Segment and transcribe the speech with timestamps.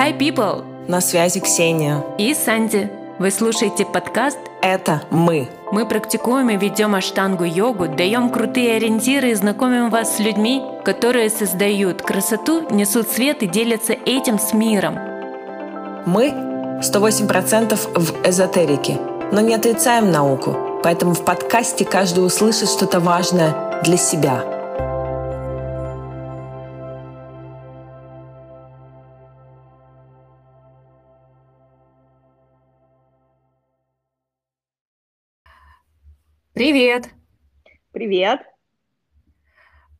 [0.00, 0.64] Hi, people!
[0.88, 2.02] На связи Ксения.
[2.16, 2.90] И Санди.
[3.18, 5.50] Вы слушаете подкаст «Это мы».
[5.72, 12.00] Мы практикуем и ведем аштангу-йогу, даем крутые ориентиры и знакомим вас с людьми, которые создают
[12.00, 14.94] красоту, несут свет и делятся этим с миром.
[16.06, 16.30] Мы
[16.80, 18.96] 108% в эзотерике,
[19.32, 24.42] но не отрицаем науку, поэтому в подкасте каждый услышит что-то важное для себя–
[36.60, 37.08] Привет!
[37.90, 38.42] Привет!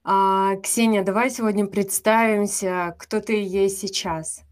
[0.04, 4.44] А, Ксения, давай сегодня представимся, кто ты есть сейчас.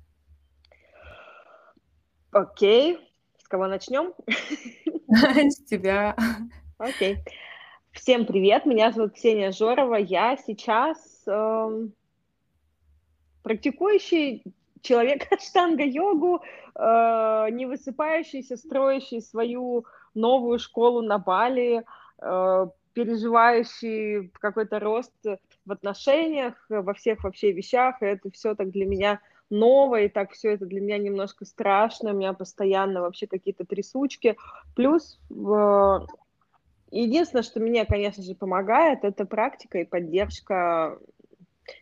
[2.31, 2.99] Окей.
[3.37, 4.15] С кого начнем?
[5.07, 6.17] С тебя.
[6.79, 7.19] Окей.
[7.93, 9.97] Всем привет, меня зовут Ксения Жорова.
[9.97, 11.89] Я сейчас э,
[13.43, 14.45] практикующий
[14.81, 16.41] человек штанга-йогу,
[16.75, 21.85] э, не высыпающийся, строящий свою новую школу на Бали,
[22.93, 29.21] переживающий какой-то рост в отношениях, во всех вообще вещах, и это все так для меня
[29.51, 34.37] новое, и так все это для меня немножко страшно, у меня постоянно вообще какие-то трясучки.
[34.75, 35.99] Плюс э,
[36.91, 40.99] единственное, что мне, конечно же, помогает, это практика и поддержка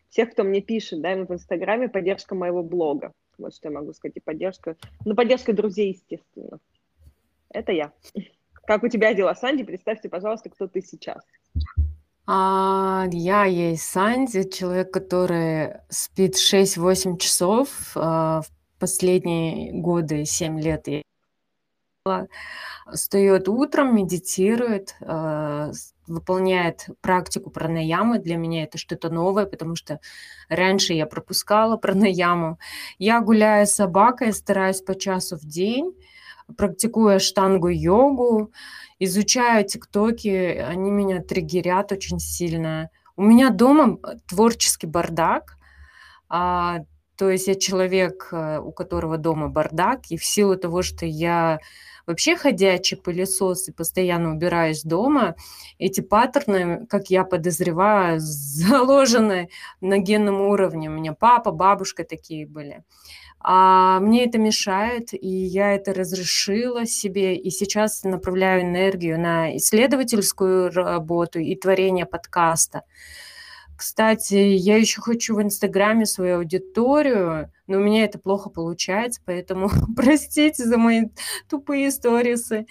[0.09, 3.11] всех, кто мне пишет, да, в Инстаграме, поддержка моего блога.
[3.37, 6.59] Вот что я могу сказать, и поддержка, ну, поддержка друзей, естественно.
[7.49, 7.91] Это я.
[8.67, 9.63] Как у тебя дела, Санди?
[9.63, 11.23] Представьте, пожалуйста, кто ты сейчас.
[12.25, 17.69] А, я есть Санди, человек, который спит 6-8 часов.
[17.95, 21.01] А, в последние годы, 7 лет я
[22.93, 25.71] встает утром, медитирует, а,
[26.05, 28.19] выполняет практику пранаямы.
[28.19, 30.01] Для меня это что-то новое, потому что
[30.49, 32.59] раньше я пропускала пранаяму.
[32.97, 35.95] Я гуляю с собакой, стараюсь по часу в день
[36.55, 38.51] практикую штангу-йогу,
[38.99, 42.89] изучаю тиктоки, они меня триггерят очень сильно.
[43.15, 43.97] У меня дома
[44.27, 45.57] творческий бардак,
[46.29, 46.79] а,
[47.17, 51.59] то есть я человек, э, у которого дома бардак, и в силу того, что я
[52.05, 55.35] вообще ходячий пылесос и постоянно убираюсь дома,
[55.79, 59.49] эти паттерны, как я подозреваю, заложены
[59.81, 60.89] на генном уровне.
[60.89, 62.83] У меня папа, бабушка такие были.
[63.49, 70.69] А мне это мешает, и я это разрешила себе, и сейчас направляю энергию на исследовательскую
[70.69, 72.81] работу и творение подкаста.
[73.77, 79.69] Кстати, я еще хочу в Инстаграме свою аудиторию, но у меня это плохо получается, поэтому
[79.95, 81.09] простите за мои
[81.47, 82.65] тупые сторисы.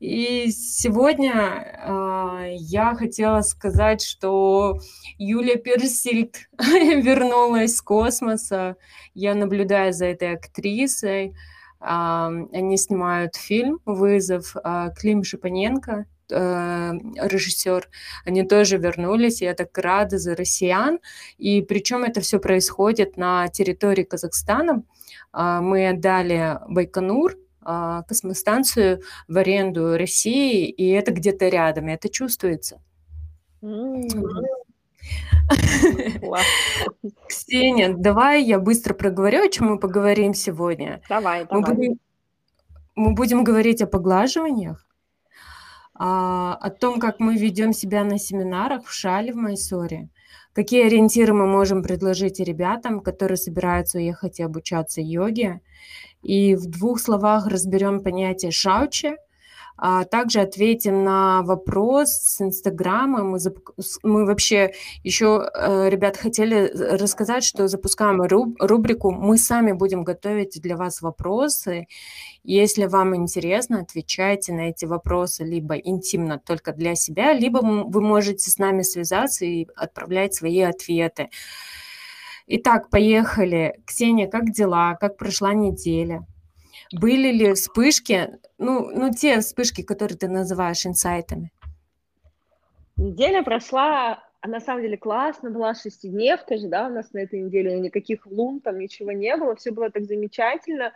[0.00, 4.78] И сегодня э, я хотела сказать, что
[5.16, 8.76] Юлия Персильд вернулась с космоса.
[9.14, 11.34] Я наблюдаю за этой актрисой.
[11.80, 17.88] Э, они снимают фильм «Вызов» э, Клим Шипаненко, э, режиссер,
[18.24, 20.98] они тоже вернулись, я так рада за россиян,
[21.38, 24.82] и причем это все происходит на территории Казахстана.
[25.32, 27.36] Э, мы отдали Байконур,
[27.66, 32.80] э, космостанцию в аренду России, и это где-то рядом, и это чувствуется.
[37.28, 41.02] Ксения, давай я быстро проговорю, о чем мы поговорим сегодня.
[41.08, 41.60] Давай, давай.
[41.60, 41.98] Мы будем,
[42.94, 44.86] мы будем говорить о поглаживаниях,
[46.02, 50.08] а, о том, как мы ведем себя на семинарах в Шале, в Майсоре,
[50.54, 55.60] какие ориентиры мы можем предложить ребятам, которые собираются уехать и обучаться йоге.
[56.22, 59.16] И в двух словах разберем понятие шаучи–
[59.82, 63.24] а также ответим на вопрос с Инстаграма.
[63.24, 63.56] Мы, зап...
[64.02, 68.20] мы вообще еще, э, ребят, хотели рассказать, что запускаем
[68.60, 71.86] рубрику «Мы сами будем готовить для вас вопросы».
[72.44, 78.50] Если вам интересно, отвечайте на эти вопросы либо интимно только для себя, либо вы можете
[78.50, 81.30] с нами связаться и отправлять свои ответы.
[82.46, 83.80] Итак, поехали.
[83.86, 84.96] Ксения, как дела?
[84.96, 86.26] Как прошла неделя?
[86.92, 91.52] Были ли вспышки, ну, ну те вспышки, которые ты называешь инсайтами?
[92.96, 97.40] Неделя прошла, а на самом деле классно, была шестидневка же, да, у нас на этой
[97.40, 100.92] неделе, никаких лун, там ничего не было, все было так замечательно.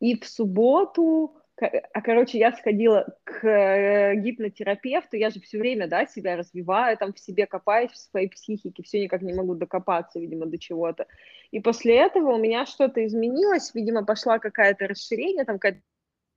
[0.00, 1.34] И в субботу
[1.66, 7.12] а, короче, я сходила к э, гипнотерапевту, я же все время, да, себя развиваю, там
[7.12, 11.06] в себе копаюсь, в своей психике, все никак не могу докопаться, видимо, до чего-то.
[11.50, 15.82] И после этого у меня что-то изменилось, видимо, пошла какая-то расширение, там какая-то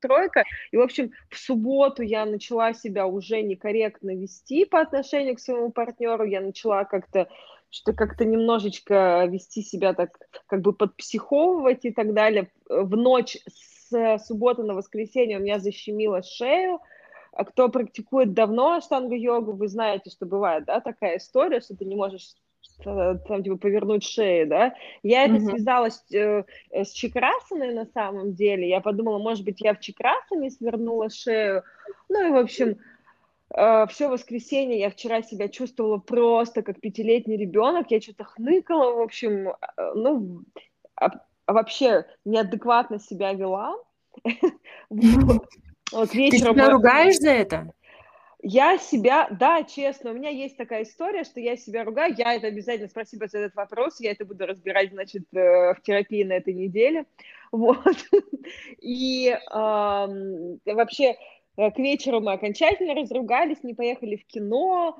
[0.02, 0.44] тройка.
[0.72, 5.72] И, в общем, в субботу я начала себя уже некорректно вести по отношению к своему
[5.72, 7.28] партнеру, я начала как-то
[7.74, 12.52] что как-то немножечко вести себя так, как бы подпсиховывать и так далее.
[12.68, 13.71] В ночь с
[14.20, 16.80] субботы на воскресенье у меня защемило шею,
[17.34, 21.96] а кто практикует давно штангу-йогу, вы знаете, что бывает, да, такая история, что ты не
[21.96, 22.34] можешь
[22.86, 24.76] э, там, типа, повернуть шею, да.
[25.02, 25.36] Я mm-hmm.
[25.38, 28.68] это связала с, э, с чакрасаной на самом деле.
[28.68, 31.64] Я подумала, может быть, я в чакрасане свернула шею.
[32.10, 32.78] Ну и, в общем,
[33.56, 37.92] э, все воскресенье я вчера себя чувствовала просто как пятилетний ребенок.
[37.92, 39.54] Я что-то хныкала, в общем, э,
[39.96, 40.42] ну,
[41.54, 43.76] вообще неадекватно себя вела.
[45.92, 46.56] Вот вечером...
[46.56, 47.74] Ты себя ругаешь за это?
[48.44, 52.48] Я себя, да, честно, у меня есть такая история, что я себя ругаю, я это
[52.48, 56.56] обязательно, спасибо за этот вопрос, я это буду разбирать, значит, э, в терапии на этой
[56.56, 57.06] неделе,
[57.52, 57.98] вот,
[58.80, 59.38] и э,
[60.66, 61.18] вообще
[61.56, 64.98] к вечеру мы окончательно разругались, не поехали в кино,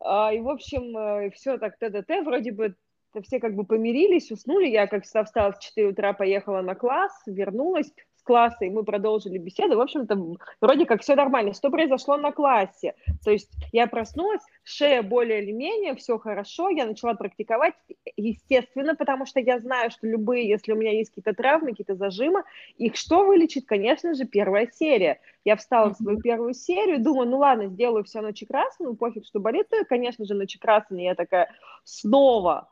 [0.00, 2.74] э, и, в общем, э, все так т-т-т, вроде бы
[3.22, 7.92] все как бы помирились, уснули, я как встала в 4 утра, поехала на класс, вернулась,
[8.28, 9.78] класса, и мы продолжили беседу.
[9.78, 11.54] В общем-то, вроде как все нормально.
[11.54, 12.94] Что произошло на классе?
[13.24, 17.72] То есть я проснулась, шея более или менее, все хорошо, я начала практиковать,
[18.16, 22.42] естественно, потому что я знаю, что любые, если у меня есть какие-то травмы, какие-то зажимы,
[22.76, 23.64] их что вылечит?
[23.66, 25.20] Конечно же, первая серия.
[25.46, 29.40] Я встала в свою первую серию, думаю, ну ладно, сделаю все на чекрасну, пофиг, что
[29.40, 31.48] болит, и, конечно же, на чекрасне я такая
[31.84, 32.68] снова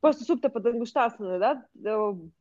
[0.00, 1.64] после супта под ангуштасаны, да,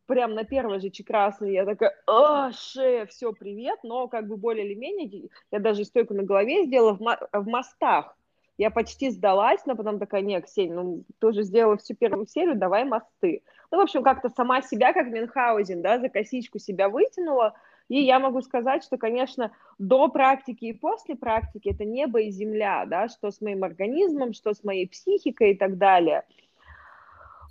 [0.06, 4.66] прям на первой же чекрасной я такая, а, шея, все, привет, но как бы более
[4.66, 8.16] или менее, я даже стойку на голове сделала в, мо- в мостах,
[8.58, 12.86] я почти сдалась, но потом такая, не, Ксения, ну, ты сделала всю первую серию, давай
[12.86, 13.44] мосты.
[13.70, 17.54] Ну, в общем, как-то сама себя, как Мюнхгаузен, да, за косичку себя вытянула,
[17.90, 22.86] и я могу сказать, что, конечно, до практики и после практики это небо и земля,
[22.88, 26.24] да, что с моим организмом, что с моей психикой и так далее–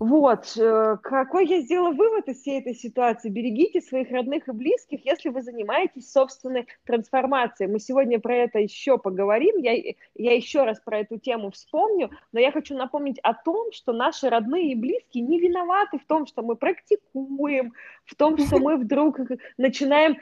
[0.05, 3.31] вот, э, какой я сделала вывод из всей этой ситуации?
[3.31, 7.71] Берегите своих родных и близких, если вы занимаетесь собственной трансформацией.
[7.71, 9.73] Мы сегодня про это еще поговорим, я,
[10.15, 14.29] я еще раз про эту тему вспомню, но я хочу напомнить о том, что наши
[14.29, 17.73] родные и близкие не виноваты в том, что мы практикуем,
[18.05, 19.19] в том, что мы вдруг
[19.56, 20.19] начинаем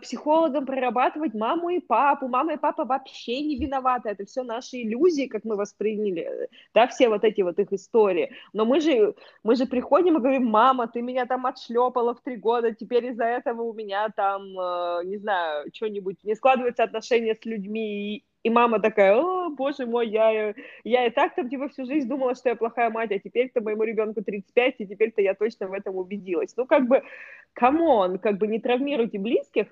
[0.00, 2.28] психологом прорабатывать маму и папу.
[2.28, 4.08] Мама и папа вообще не виноваты.
[4.10, 8.32] Это все наши иллюзии, как мы восприняли, да, все вот эти вот их истории.
[8.52, 12.36] Но мы же, мы же приходим и говорим, мама, ты меня там отшлепала в три
[12.36, 17.44] года, теперь из-за этого у меня там, э, не знаю, что-нибудь, не складываются отношения с
[17.44, 20.54] людьми, и мама такая, о, боже мой, я,
[20.84, 23.84] я и так там типа всю жизнь думала, что я плохая мать, а теперь-то моему
[23.84, 26.56] ребенку 35, и теперь-то я точно в этом убедилась.
[26.56, 27.02] Ну, как бы,
[27.52, 29.66] come on, как бы не травмируйте близких,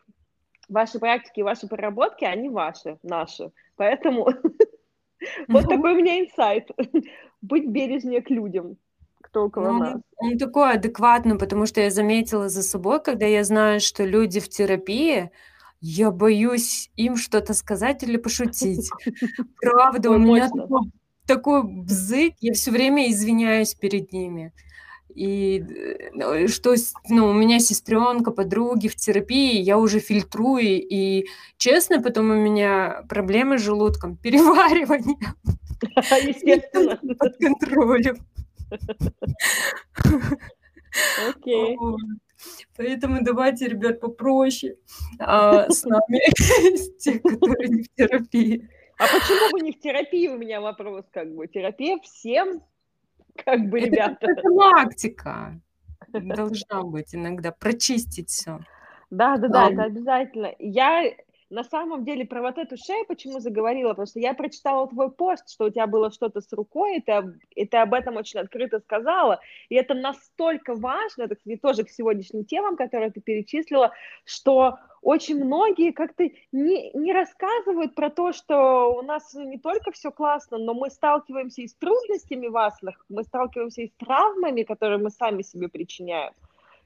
[0.69, 3.51] ваши практики, ваши проработки, они ваши, наши.
[3.77, 4.27] Поэтому
[5.49, 6.71] вот такой у меня инсайт.
[7.41, 8.77] Быть бережнее к людям
[9.21, 10.01] кто около ну, нас.
[10.17, 14.49] Он такой адекватный, потому что я заметила за собой, когда я знаю, что люди в
[14.49, 15.31] терапии,
[15.81, 18.91] я боюсь им что-то сказать или пошутить.
[19.61, 20.51] Правда, у меня
[21.27, 24.53] такой, бзык, я все время извиняюсь перед ними.
[25.15, 25.65] И
[26.21, 26.75] э, что,
[27.09, 31.27] ну, у меня сестренка, подруги в терапии, я уже фильтрую, и
[31.57, 35.19] честно, потом у меня проблемы с желудком, переваривание.
[35.97, 36.99] Естественно.
[37.19, 38.19] Под контролем.
[41.29, 41.77] Окей.
[42.77, 44.77] Поэтому давайте, ребят, попроще
[45.19, 46.21] а, с нами,
[46.99, 48.69] те, которые не в терапии.
[48.99, 50.29] А почему вы не в терапии?
[50.29, 51.47] У меня вопрос, как бы.
[51.47, 52.63] Терапия всем,
[53.37, 54.19] как бы, ребята.
[54.21, 55.61] Это практика.
[56.13, 58.61] Должна быть иногда прочистить все.
[59.11, 60.55] Да, да, да, это обязательно.
[60.59, 61.05] Я
[61.51, 65.49] на самом деле про вот эту шею почему заговорила, потому что я прочитала твой пост,
[65.51, 68.81] что у тебя было что-то с рукой, и ты, и ты об этом очень открыто
[68.81, 73.93] сказала, и это настолько важно, это, кстати, тоже к сегодняшним темам, которые ты перечислила,
[74.25, 80.11] что очень многие как-то не, не рассказывают про то, что у нас не только все
[80.11, 85.11] классно, но мы сталкиваемся и с трудностями важных, мы сталкиваемся и с травмами, которые мы
[85.11, 86.33] сами себе причиняем.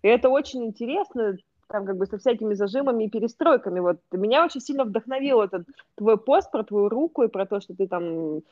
[0.02, 1.38] И это очень интересно,
[1.68, 3.80] там как бы со всякими зажимами и перестройками.
[3.80, 5.66] Вот меня очень сильно вдохновил этот
[5.96, 8.42] твой пост про твою руку и про то, что ты там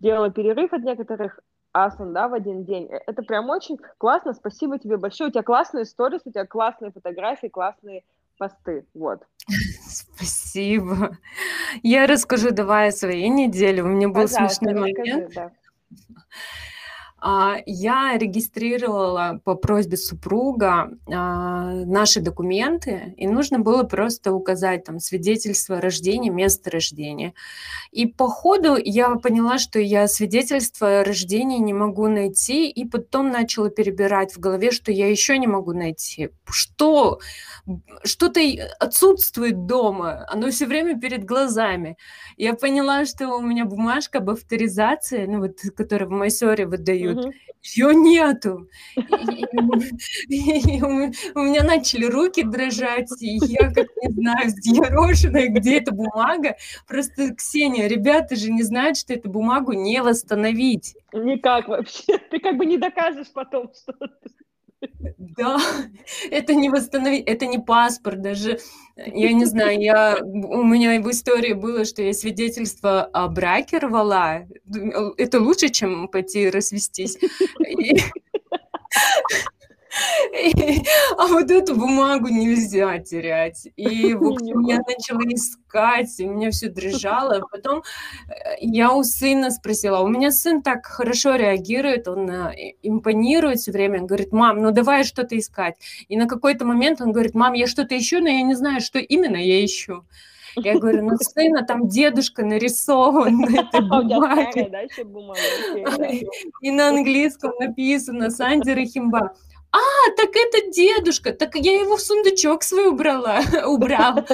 [0.00, 1.40] делала перерыв от некоторых
[1.72, 2.88] асан, да, в один день.
[2.90, 5.28] Э, это прям очень классно, спасибо тебе большое.
[5.28, 8.04] У тебя классные сторис, у тебя классные фотографии, классные
[8.38, 9.20] посты, вот.
[9.86, 11.18] Спасибо.
[11.82, 13.82] Я расскажу давай о своей неделе.
[13.82, 15.32] У меня был Пожалуйста, смешной момент.
[15.34, 15.50] Да.
[17.26, 25.00] А, я регистрировала по просьбе супруга а, наши документы, и нужно было просто указать там
[25.00, 27.32] свидетельство о рождении, место рождения.
[27.92, 33.30] И по ходу я поняла, что я свидетельство о рождении не могу найти, и потом
[33.30, 36.28] начала перебирать в голове, что я еще не могу найти.
[36.46, 37.20] Что?
[38.02, 38.40] Что-то
[38.78, 41.96] отсутствует дома, оно все время перед глазами.
[42.36, 47.32] Я поняла, что у меня бумажка об авторизации, ну вот, которую в Майсоре выдают, угу.
[47.62, 48.68] ее нету.
[50.28, 55.92] И, и, у меня начали руки дрожать, и я как не знаю, взъерошенная, где эта
[55.92, 56.56] бумага.
[56.86, 60.94] Просто, Ксения, ребята же не знают, что эту бумагу не восстановить.
[61.12, 62.18] Никак вообще.
[62.30, 63.94] Ты как бы не докажешь потом, что
[65.18, 65.58] да,
[66.30, 68.58] это не восстановить, это не паспорт даже.
[68.96, 74.46] Я не знаю, я, у меня в истории было, что я свидетельство о браке рвала.
[75.16, 77.18] Это лучше, чем пойти развестись.
[81.16, 83.68] А вот эту бумагу нельзя терять.
[83.76, 87.36] И, в общем, я начала искать, и у меня все дрожало.
[87.36, 87.82] А потом
[88.28, 93.72] э, я у сына спросила, у меня сын так хорошо реагирует, он э, импонирует все
[93.72, 95.76] время, он говорит, мам, ну давай что-то искать.
[96.08, 98.98] И на какой-то момент он говорит, мам, я что-то ищу, но я не знаю, что
[98.98, 100.04] именно я ищу.
[100.56, 104.88] Я говорю, ну сына там дедушка нарисован на этой бумаге.
[106.60, 109.34] И на английском написано Сандер и Химба
[109.76, 114.24] а, так это дедушка, так я его в сундучок свой убрала, убрал.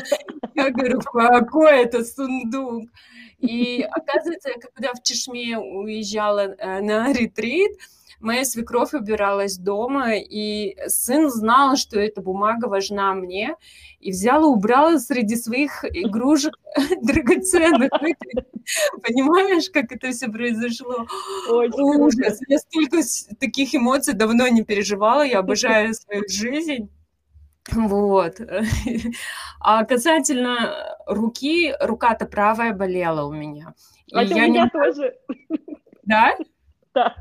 [0.55, 2.91] Я говорю, какой это сундук?
[3.39, 7.79] И оказывается, когда в Чешме уезжала э, на ретрит,
[8.21, 13.57] моя свекровь убиралась дома, и сын знал, что эта бумага важна мне,
[13.99, 16.55] и взяла, убрала среди своих игрушек
[17.03, 17.91] драгоценных.
[19.03, 21.07] Понимаешь, как это все произошло?
[21.49, 22.39] Ужас.
[22.49, 22.99] Я столько
[23.39, 26.91] таких эмоций давно не переживала, я обожаю свою жизнь.
[27.73, 28.41] Вот.
[29.63, 33.75] А касательно руки, рука-то правая болела у меня.
[34.15, 34.69] А у меня не...
[34.71, 35.15] тоже.
[36.05, 36.35] Да?
[36.95, 37.15] Да.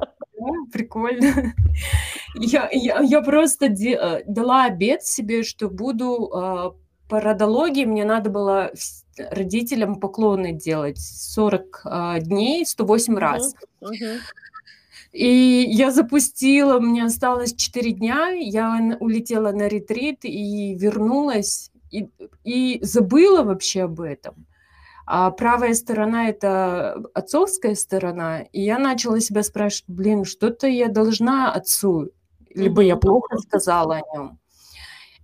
[0.72, 1.54] Прикольно.
[2.36, 6.72] Я, я, я просто де, э, дала обед себе, что буду э,
[7.10, 8.72] по родологии, мне надо было
[9.18, 13.56] родителям поклоны делать 40 э, дней, 108 uh-huh, раз.
[13.82, 14.20] Uh-huh.
[15.12, 22.10] И я запустила, мне осталось 4 дня, я улетела на ретрит и вернулась, и,
[22.44, 24.46] и забыла вообще об этом.
[25.12, 28.42] А правая сторона– это отцовская сторона.
[28.42, 32.12] И я начала себя спрашивать, блин, что-то я должна отцу,
[32.54, 34.40] либо я плохо сказала о нем.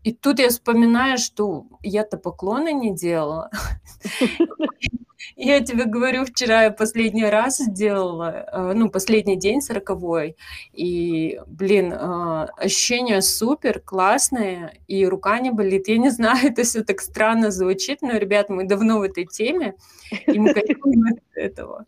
[0.02, 3.52] И тут я вспоминаю, что я-то поклоны не делала.
[5.36, 10.38] Я тебе говорю, вчера я последний раз сделала, э, ну, последний день сороковой,
[10.72, 15.90] и, блин, э, ощущение супер, классное, и рука не болит.
[15.90, 19.76] Я не знаю, это все так странно звучит, но, ребят, мы давно в этой теме,
[20.26, 21.86] и мы кайфуем от этого.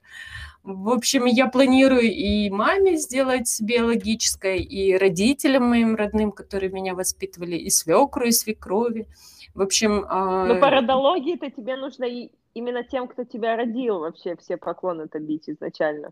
[0.64, 7.56] В общем, я планирую и маме сделать биологическое, и родителям моим родным, которые меня воспитывали,
[7.56, 9.08] и свекру, и свекрови.
[9.56, 10.02] В общем...
[10.02, 15.50] Ну, по родологии-то тебе нужно и именно тем, кто тебя родил, вообще все поклоны-то бить
[15.50, 16.12] изначально.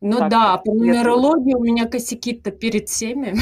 [0.00, 3.34] Ну так, да, по нумерологии у меня косяки-то перед всеми.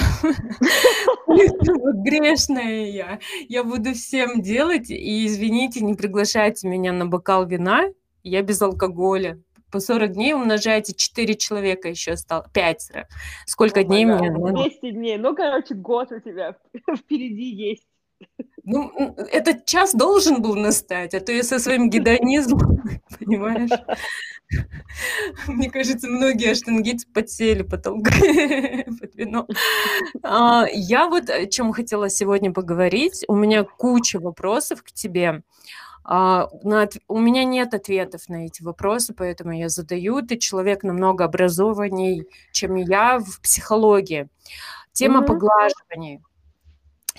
[2.04, 3.18] Грешная я.
[3.48, 7.88] Я буду всем делать, и извините, не приглашайте меня на бокал вина,
[8.22, 9.40] я без алкоголя.
[9.72, 12.92] По 40 дней умножаете 4 человека еще стало, 5.
[13.46, 14.52] Сколько дней мне надо?
[14.52, 15.16] 200 дней.
[15.16, 16.56] Ну, короче, год у тебя
[16.96, 17.86] впереди есть.
[18.72, 22.82] Ну, этот час должен был настать, а то я со своим гедонизмом,
[23.18, 23.70] понимаешь?
[25.48, 28.02] Мне кажется, многие аштангицы подсели потом
[29.00, 29.48] под вино.
[30.22, 33.24] А, я вот о чем хотела сегодня поговорить.
[33.26, 35.42] У меня куча вопросов к тебе.
[36.04, 36.48] А,
[37.08, 40.22] у меня нет ответов на эти вопросы, поэтому я задаю.
[40.22, 44.28] Ты человек намного образованней, чем я в психологии.
[44.92, 45.26] Тема mm-hmm.
[45.26, 46.22] поглаживания.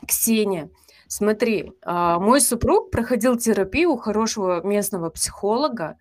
[0.08, 0.70] Ксения,
[1.12, 5.98] Смотри, а, мой супруг проходил терапию у хорошего местного психолога.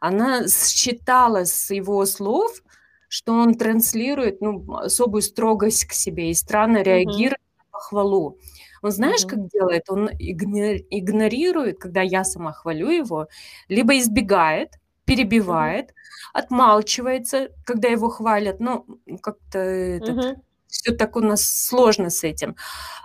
[0.00, 2.62] Она считала с его слов,
[3.08, 7.58] что он транслирует ну, особую строгость к себе и странно реагирует mm-hmm.
[7.58, 8.38] на похвалу.
[8.80, 9.28] Он знаешь, mm-hmm.
[9.28, 9.90] как делает?
[9.90, 13.28] Он игнорирует, когда я сама хвалю его,
[13.68, 14.70] либо избегает,
[15.04, 16.40] перебивает, mm-hmm.
[16.40, 18.60] отмалчивается, когда его хвалят.
[18.60, 18.86] Ну,
[19.20, 20.36] как-то этот, mm-hmm
[20.74, 22.56] все так у нас сложно с этим.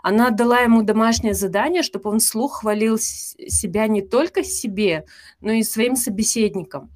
[0.04, 5.06] Она дала ему домашнее задание, чтобы он слух хвалил себя не только себе,
[5.40, 6.90] но и своим собеседникам.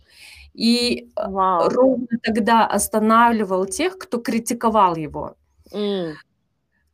[0.53, 1.70] И Вау.
[1.70, 5.36] ровно тогда останавливал тех, кто критиковал его.
[5.72, 6.13] Mm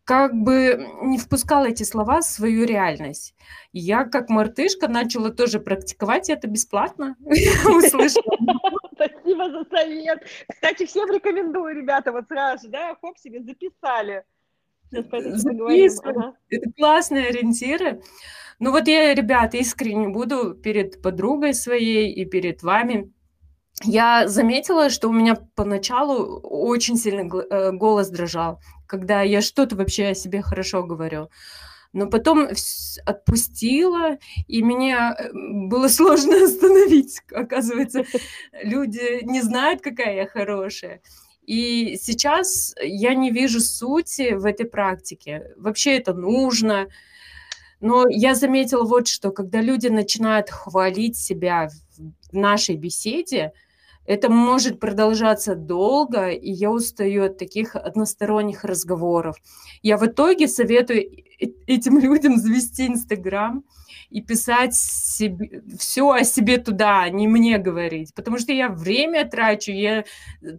[0.10, 3.36] как бы не впускала эти слова в свою реальность.
[3.74, 7.16] Я, как мартышка, начала тоже практиковать это бесплатно.
[8.96, 10.24] Спасибо за совет.
[10.51, 14.24] Кстати, всем рекомендую, ребята, вот сразу, да, хоп, себе записали.
[14.89, 16.34] Записывай.
[16.50, 18.01] Это классные ориентиры.
[18.58, 23.13] Ну вот я, ребята, искренне буду перед подругой своей и перед вами
[23.84, 30.08] я заметила, что у меня поначалу очень сильно э, голос дрожал, когда я что-то вообще
[30.08, 31.30] о себе хорошо говорю.
[31.92, 32.48] Но потом
[33.06, 34.18] отпустила,
[34.48, 37.22] и мне э, было сложно остановить.
[37.32, 38.06] Оказывается,
[38.64, 41.02] люди не знают, какая я хорошая.
[41.46, 45.52] И сейчас я не вижу сути в этой практике.
[45.58, 46.90] Вообще это нужно.
[47.80, 51.70] Но я заметила вот что, когда люди начинают хвалить себя
[52.32, 53.54] в нашей беседе,
[54.10, 59.36] это может продолжаться долго, и я устаю от таких односторонних разговоров.
[59.84, 61.06] Я в итоге советую
[61.68, 63.63] этим людям завести Инстаграм
[64.10, 68.16] и писать себе, все о себе туда, а не мне говорить.
[68.16, 70.06] Потому что я время трачу, я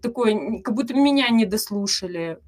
[0.00, 2.38] такой, как будто меня не дослушали.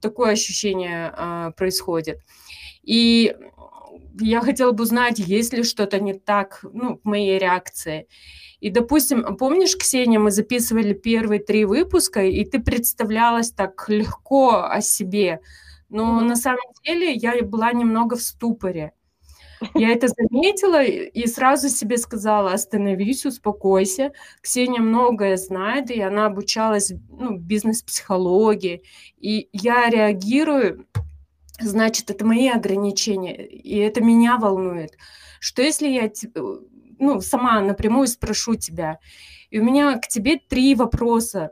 [0.00, 2.20] Такое ощущение а, происходит.
[2.82, 3.36] И
[4.20, 8.06] я хотела бы узнать, есть ли что-то не так ну, в моей реакции.
[8.60, 14.80] И, допустим, помнишь, Ксения, мы записывали первые три выпуска, и ты представлялась так легко о
[14.80, 15.40] себе.
[15.88, 16.24] Но mm-hmm.
[16.24, 18.92] на самом деле я была немного в ступоре.
[19.74, 24.12] Я это заметила и сразу себе сказала, остановись, успокойся.
[24.40, 28.82] Ксения многое знает, и она обучалась ну, бизнес-психологии.
[29.18, 30.86] И я реагирую,
[31.62, 34.96] значит, это мои ограничения, и это меня волнует.
[35.40, 36.10] Что если я
[37.02, 38.98] ну, сама напрямую спрошу тебя.
[39.50, 41.50] И у меня к тебе три вопроса.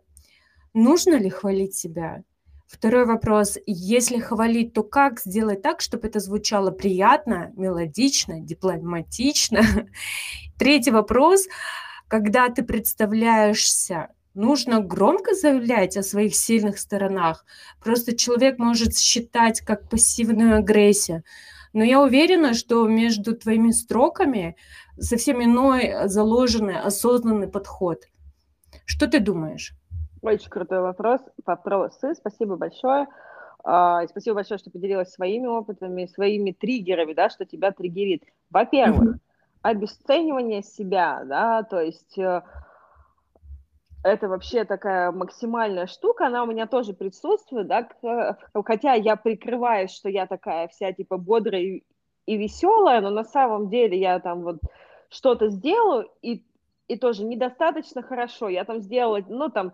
[0.73, 2.23] Нужно ли хвалить себя?
[2.69, 3.59] Второй вопрос.
[3.67, 9.63] Если хвалить, то как сделать так, чтобы это звучало приятно, мелодично, дипломатично?
[10.57, 11.49] Третий вопрос.
[12.07, 17.45] Когда ты представляешься, нужно громко заявлять о своих сильных сторонах.
[17.83, 21.23] Просто человек может считать как пассивную агрессию.
[21.73, 24.57] Но я уверена, что между твоими строками
[24.99, 28.05] совсем иной заложенный, осознанный подход.
[28.85, 29.75] Что ты думаешь?
[30.23, 31.21] Очень крутой вопрос.
[31.47, 32.15] Вопросы.
[32.15, 33.07] Спасибо большое.
[33.63, 38.25] Uh, спасибо большое, что поделилась своими опытами, своими триггерами, да, что тебя триггерит.
[38.51, 39.21] Во-первых, mm-hmm.
[39.63, 42.43] обесценивание себя, да, то есть uh,
[44.03, 47.89] это вообще такая максимальная штука, она у меня тоже присутствует, да,
[48.65, 51.85] хотя я прикрываюсь, что я такая вся типа бодрая и,
[52.27, 54.61] и веселая, но на самом деле я там вот
[55.11, 56.43] что-то сделаю и,
[56.89, 59.73] и тоже недостаточно хорошо, я там сделала, ну там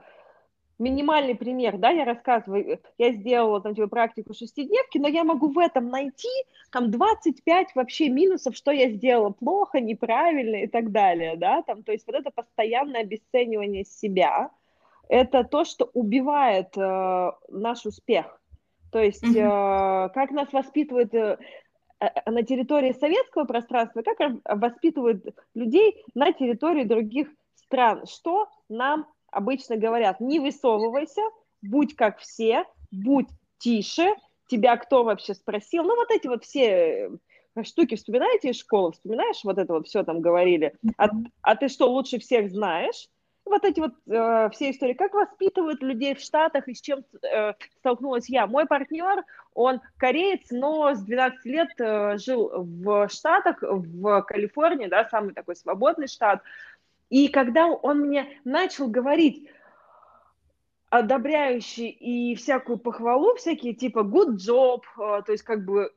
[0.79, 5.59] минимальный пример, да, я рассказываю, я сделала там типа практику шестидневки, но я могу в
[5.59, 6.29] этом найти
[6.71, 11.93] там 25 вообще минусов, что я сделала плохо, неправильно и так далее, да, там, то
[11.93, 14.51] есть вот это постоянное обесценивание себя,
[15.09, 18.41] это то, что убивает э, наш успех.
[18.91, 21.39] То есть э, как нас воспитывают э,
[22.01, 29.77] э, на территории советского пространства, как воспитывают людей на территории других стран, что нам обычно
[29.77, 31.21] говорят, не высовывайся,
[31.61, 34.15] будь как все, будь тише,
[34.49, 35.85] тебя кто вообще спросил?
[35.85, 37.11] Ну, вот эти вот все
[37.55, 41.09] э, штуки вспоминаете из школы, вспоминаешь, вот это вот все там говорили, а,
[41.43, 43.09] а ты что, лучше всех знаешь?
[43.45, 47.53] Вот эти вот э, все истории, как воспитывают людей в Штатах и с чем э,
[47.79, 48.47] столкнулась я.
[48.49, 49.23] Мой партнер,
[49.55, 55.55] он кореец, но с 12 лет э, жил в Штатах, в Калифорнии, да, самый такой
[55.55, 56.43] свободный штат,
[57.09, 59.49] и когда он мне начал говорить
[60.91, 65.93] одобряющий и всякую похвалу, всякие типа good job, э, то есть как бы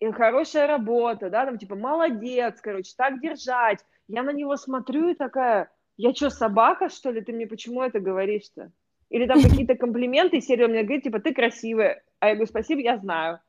[0.00, 3.80] э, хорошая работа, да, там типа молодец, короче, так держать.
[4.08, 7.20] Я на него смотрю и такая, я что, собака, что ли?
[7.20, 8.72] Ты мне почему это говоришь-то?
[9.10, 12.02] Или там какие-то комплименты, серия мне говорит, типа, ты красивая.
[12.18, 13.40] А я говорю, спасибо, я знаю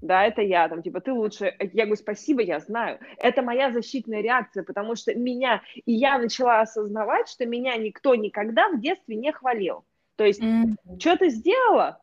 [0.00, 4.20] да, это я, там, типа, ты лучше, я говорю, спасибо, я знаю, это моя защитная
[4.20, 9.32] реакция, потому что меня, и я начала осознавать, что меня никто никогда в детстве не
[9.32, 9.84] хвалил,
[10.16, 10.98] то есть, mm-hmm.
[11.00, 12.00] что ты сделала,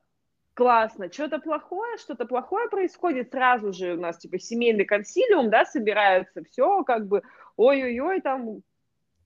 [0.53, 6.43] классно, что-то плохое, что-то плохое происходит, сразу же у нас, типа, семейный консилиум, да, собираются,
[6.43, 7.23] все, как бы,
[7.57, 8.61] ой-ой-ой, там,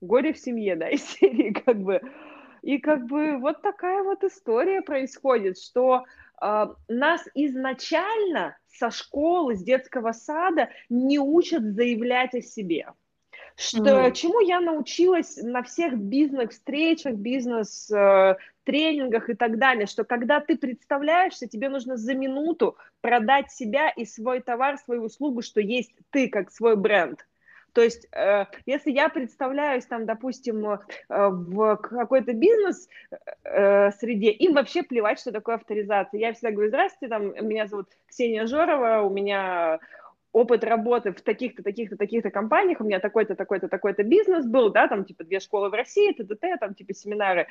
[0.00, 2.00] горе в семье, да, из серии, как бы,
[2.62, 6.04] и как бы вот такая вот история происходит, что
[6.40, 12.88] нас изначально со школы, с детского сада не учат заявлять о себе.
[13.56, 14.12] Что, mm.
[14.12, 21.68] Чему я научилась на всех бизнес-встречах, бизнес-тренингах и так далее, что когда ты представляешься, тебе
[21.68, 26.76] нужно за минуту продать себя и свой товар, свою услугу, что есть ты как свой
[26.76, 27.26] бренд.
[27.78, 32.88] То есть, э, если я представляюсь там, допустим, э, в какой-то бизнес
[33.44, 36.18] э, среде, им вообще плевать, что такое авторизация.
[36.18, 39.78] Я всегда говорю, здравствуйте, там, меня зовут Ксения Жорова, у меня
[40.32, 44.88] опыт работы в таких-то, таких-то, таких-то компаниях, у меня такой-то, такой-то, такой-то бизнес был, да,
[44.88, 47.46] там, типа, две школы в России, ТТТ, там, типа, семинары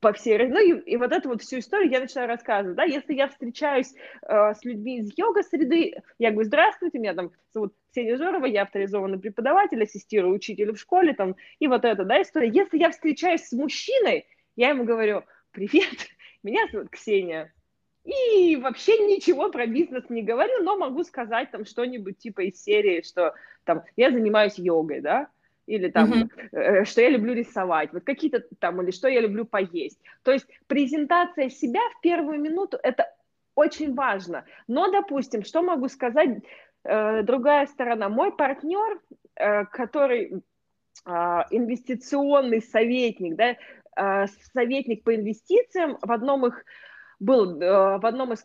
[0.00, 3.14] по всей, ну, и, и вот эту вот всю историю я начинаю рассказывать, да, если
[3.14, 8.44] я встречаюсь э, с людьми из йога-среды, я говорю, здравствуйте, меня там зовут Ксения Жорова,
[8.46, 12.50] я авторизованный преподаватель, ассистирую учителю в школе, там, и вот это, да, история.
[12.50, 16.08] Если я встречаюсь с мужчиной, я ему говорю, привет,
[16.42, 17.52] меня зовут Ксения,
[18.04, 23.02] и вообще ничего про бизнес не говорю, но могу сказать там что-нибудь типа из серии,
[23.02, 25.28] что там я занимаюсь йогой, да,
[25.66, 26.84] или там, mm-hmm.
[26.84, 29.98] что я люблю рисовать, вот какие-то там, или что я люблю поесть.
[30.22, 33.12] То есть презентация себя в первую минуту– это
[33.56, 34.44] очень важно.
[34.68, 36.42] Но, допустим, что могу сказать,
[36.84, 38.08] э, другая сторона.
[38.08, 39.00] Мой партнер,
[39.34, 41.10] э, который э,
[41.50, 43.56] инвестиционный советник, да,
[43.96, 46.64] э, советник по инвестициям, в одном их
[47.18, 48.44] был э, в одном из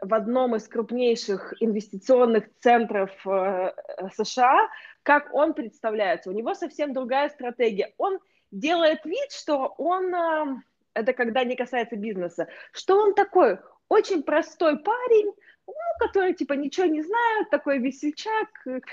[0.00, 3.72] в одном из крупнейших инвестиционных центров э,
[4.14, 4.68] США,
[5.04, 6.30] как он представляется.
[6.30, 7.92] У него совсем другая стратегия.
[7.98, 8.18] Он
[8.50, 10.56] делает вид, что он, э,
[10.94, 15.32] это когда не касается бизнеса, что он такой очень простой парень,
[15.66, 18.48] ну, который, типа, ничего не знает, такой весельчак,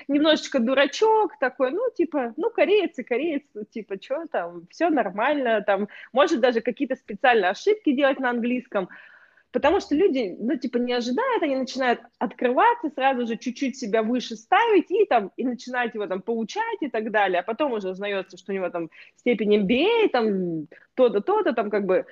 [0.08, 5.62] немножечко дурачок, такой, ну, типа, ну, кореец и кореец, ну, типа, что там, все нормально,
[5.62, 8.90] там, может даже какие-то специальные ошибки делать на английском,
[9.52, 14.36] потому что люди, ну, типа, не ожидают, они начинают открываться, сразу же чуть-чуть себя выше
[14.36, 18.38] ставить и там, и начинать его там получать и так далее, а потом уже узнается,
[18.38, 22.06] что у него там степень MBA, там, то-то, то-то, там, как бы,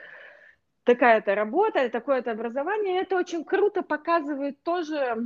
[0.84, 5.18] такая-то работа, такое-то образование, это очень круто показывает тоже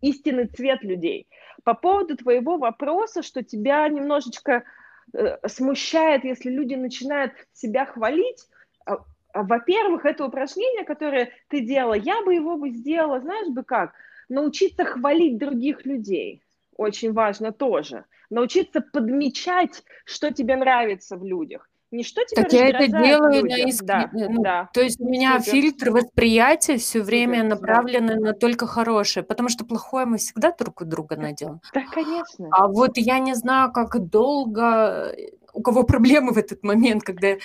[0.00, 1.28] истинный цвет людей.
[1.62, 4.64] По поводу твоего вопроса, что тебя немножечко
[5.12, 8.48] э, смущает, если люди начинают себя хвалить,
[8.84, 8.98] а,
[9.42, 13.92] во-первых, это упражнение, которое ты делала, я бы его бы сделала, знаешь бы как,
[14.28, 16.42] научиться хвалить других людей.
[16.76, 18.04] Очень важно тоже.
[18.30, 21.68] Научиться подмечать, что тебе нравится в людях.
[21.90, 23.84] Не что тебя так я это делаю на иск...
[23.84, 24.68] да, ну, да.
[24.72, 25.52] То есть у меня Супер.
[25.52, 28.20] фильтр восприятия все время Супер, направлены да.
[28.20, 31.60] на только хорошее, потому что плохое мы всегда друг у друга найдем.
[31.72, 32.48] Да, конечно.
[32.50, 35.14] А вот я не знаю, как долго
[35.54, 37.36] у кого проблемы в этот момент, когда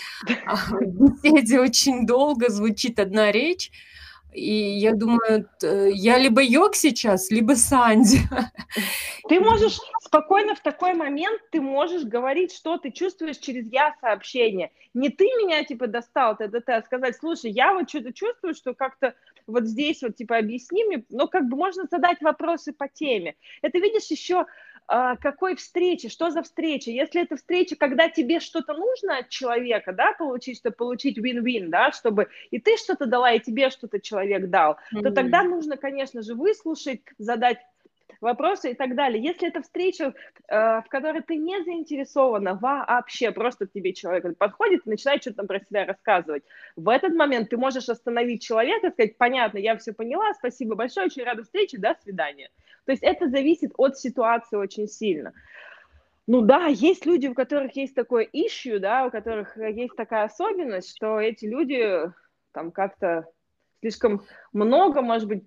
[0.46, 3.72] а, в беседе очень долго звучит одна речь,
[4.32, 8.20] и я думаю, я либо Йог сейчас, либо Санди.
[9.28, 14.72] Ты можешь спокойно в такой момент, ты можешь говорить, что ты чувствуешь через я сообщение.
[14.94, 19.16] Не ты меня, типа, достал, ТДТ, а сказать, слушай, я вот что-то чувствую, что как-то
[19.48, 23.36] вот здесь вот, типа, объясни мне, но как бы можно задать вопросы по теме.
[23.62, 24.46] Это, видишь, еще
[24.90, 26.90] какой встречи, что за встреча.
[26.90, 31.92] Если это встреча, когда тебе что-то нужно от человека, да, получить, чтобы получить win-win, да,
[31.92, 35.04] чтобы и ты что-то дала, и тебе что-то человек дал, mm-hmm.
[35.04, 37.60] то тогда нужно, конечно же, выслушать, задать
[38.22, 39.24] вопросы и так далее.
[39.24, 40.14] Если это встреча,
[40.48, 45.44] э, в которой ты не заинтересована вообще, просто к тебе человек подходит и начинает что-то
[45.46, 46.44] про себя рассказывать,
[46.76, 51.08] в этот момент ты можешь остановить человека и сказать, понятно, я все поняла, спасибо большое,
[51.08, 52.50] очень рада встрече, до свидания.
[52.86, 55.34] То есть это зависит от ситуации очень сильно.
[56.28, 60.96] Ну да, есть люди, у которых есть такое issue, да, у которых есть такая особенность,
[60.96, 62.12] что эти люди
[62.52, 63.26] там как-то
[63.80, 64.22] слишком
[64.54, 65.44] много, может быть,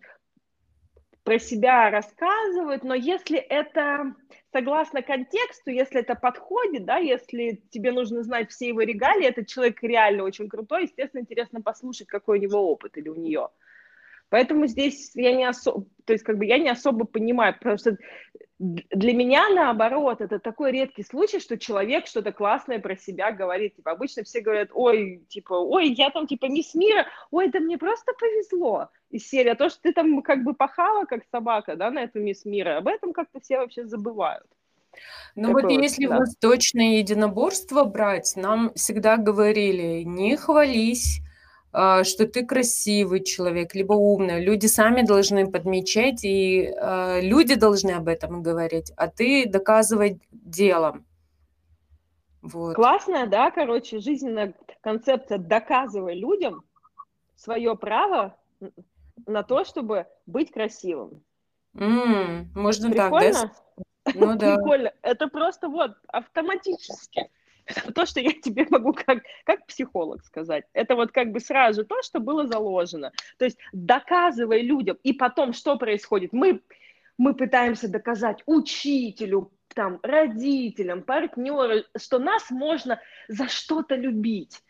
[1.24, 4.14] про себя рассказывают, но если это
[4.52, 9.82] согласно контексту, если это подходит, да, если тебе нужно знать все его регалии, этот человек
[9.82, 13.48] реально очень крутой, естественно, интересно послушать, какой у него опыт или у нее.
[14.30, 17.96] Поэтому здесь я не особо, то есть как бы я не особо понимаю, потому что
[18.62, 23.74] для меня, наоборот, это такой редкий случай, что человек что-то классное про себя говорит.
[23.74, 27.76] Типа, обычно все говорят, ой, типа, ой, я там, типа, мисс мира, ой, да мне
[27.76, 28.88] просто повезло.
[29.10, 32.20] Из серии, а то, что ты там как бы пахала, как собака, да, на эту
[32.20, 34.46] мисс мира, об этом как-то все вообще забывают.
[35.34, 36.18] Ну вот если да.
[36.18, 41.20] восточное единоборство брать, нам всегда говорили, не хвались,
[41.72, 44.44] что ты красивый человек, либо умный.
[44.44, 51.06] Люди сами должны подмечать, и э, люди должны об этом говорить, а ты доказывать делом.
[52.42, 52.74] Вот.
[52.74, 56.64] Классная, да, короче, жизненная концепция «доказывай людям
[57.36, 58.36] свое право
[59.26, 61.22] на то, чтобы быть красивым».
[61.74, 63.32] Mm, можно Прикольно?
[63.32, 64.12] так, да?
[64.14, 64.56] Ну да.
[64.56, 64.92] Прикольно.
[65.02, 67.30] Это просто вот автоматически.
[67.94, 70.64] То, что я тебе могу как, как психолог сказать.
[70.72, 73.12] Это вот как бы сразу то, что было заложено.
[73.38, 74.98] То есть доказывай людям.
[75.02, 76.32] И потом что происходит?
[76.32, 76.60] Мы,
[77.18, 84.60] мы пытаемся доказать учителю, там, родителям, партнеру, что нас можно за что-то любить.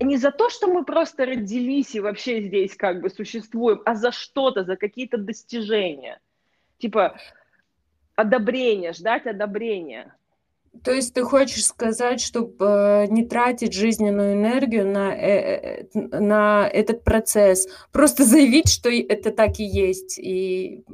[0.00, 4.12] Не за то, что мы просто родились и вообще здесь как бы существуем, а за
[4.12, 6.20] что-то, за какие-то достижения.
[6.78, 7.18] Типа,
[8.14, 10.14] одобрение, ждать одобрения.
[10.84, 16.68] То есть ты хочешь сказать, чтобы э, не тратить жизненную энергию на, э, э, на
[16.68, 20.18] этот процесс, просто заявить, что это так и есть.
[20.18, 20.84] И,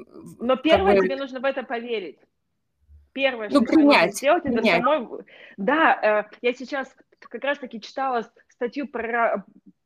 [0.40, 1.04] Но первое, бы...
[1.04, 2.18] тебе нужно в это поверить.
[3.12, 4.64] Первое, ну, что принять, ты сделать, принять.
[4.66, 5.24] это самой...
[5.56, 9.44] Да, я сейчас как раз-таки читала статью про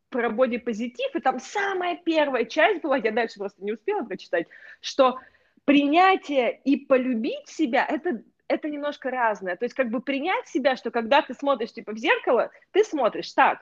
[0.09, 4.49] про бодипозитив, и там самая первая часть была, я дальше просто не успела прочитать,
[4.81, 5.21] что
[5.65, 9.57] принятие и полюбить себя это это немножко разное.
[9.57, 13.33] То есть как бы принять себя, что когда ты смотришь типа в зеркало, ты смотришь
[13.33, 13.61] так,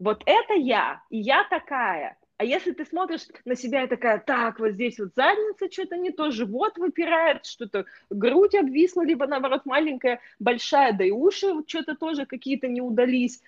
[0.00, 2.18] вот это я, и я такая.
[2.36, 6.10] А если ты смотришь на себя и такая, так, вот здесь вот задница что-то не
[6.10, 12.26] то, живот выпирает, что-то грудь обвисла, либо наоборот маленькая, большая, да и уши что-то тоже
[12.26, 13.40] какие-то не удались.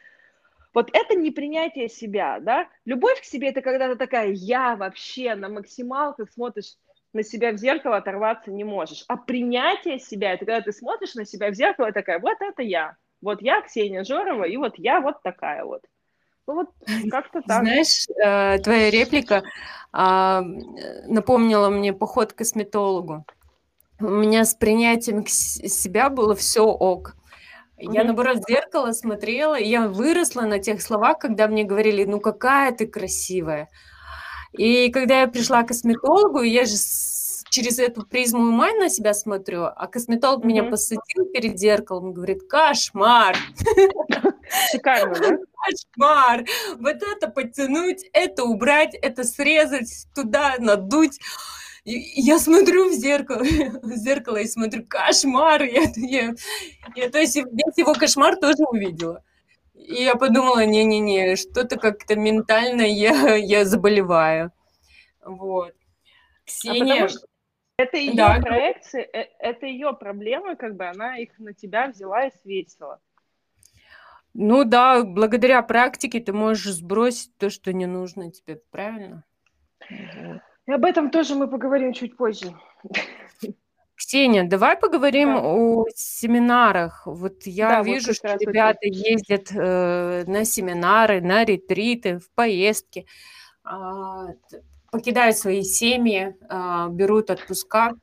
[0.72, 2.68] Вот это не принятие себя, да?
[2.84, 6.76] Любовь к себе– это когда ты такая, я вообще на максималках смотришь
[7.16, 9.04] на себя в зеркало оторваться не можешь.
[9.08, 12.96] А принятие себя, это когда ты смотришь на себя в зеркало, такая, вот это я.
[13.20, 15.82] Вот я, Ксения Жорова, и вот я вот такая вот.
[16.46, 16.70] Ну вот
[17.10, 17.62] как-то так.
[17.62, 19.42] Знаешь, э, твоя реплика
[19.92, 20.42] а,
[21.06, 23.24] напомнила мне поход к косметологу.
[23.98, 27.16] У меня с принятием себя было все ок.
[27.78, 32.20] Я, наоборот, в зеркало смотрела, и я выросла на тех словах, когда мне говорили, ну
[32.20, 33.68] какая ты красивая.
[34.52, 36.76] И когда я пришла к косметологу, я же
[37.48, 40.46] через эту призму ума на себя смотрю, а косметолог mm-hmm.
[40.46, 43.36] меня посадил перед зеркалом говорит, кошмар.
[44.70, 45.38] Шикарно, да?
[45.54, 46.44] Кошмар.
[46.78, 51.18] Вот это подтянуть, это убрать, это срезать, туда надуть.
[51.84, 53.42] И я смотрю в зеркало,
[53.82, 55.62] в зеркало и смотрю, кошмар.
[55.62, 56.34] Я, я,
[56.96, 59.22] я, то есть весь его кошмар тоже увидела.
[59.86, 64.50] И я подумала, не-не-не, что-то как-то ментально я, я заболеваю.
[65.24, 65.72] Вот.
[65.72, 67.04] А Ксения...
[67.04, 68.40] А это ее да.
[68.40, 73.00] проекции, э, это ее проблемы, как бы она их на тебя взяла и свесила.
[74.34, 79.24] Ну да, благодаря практике ты можешь сбросить то, что не нужно тебе, правильно?
[79.90, 82.54] И об этом тоже мы поговорим чуть позже.
[83.96, 85.40] Ксения, давай поговорим да.
[85.42, 87.02] о семинарах.
[87.06, 88.94] Вот я да, вижу, вот что ребята вот.
[88.94, 93.06] ездят э, на семинары, на ретриты, в поездки,
[93.64, 93.70] э,
[94.90, 97.94] покидают свои семьи, э, берут отпуска.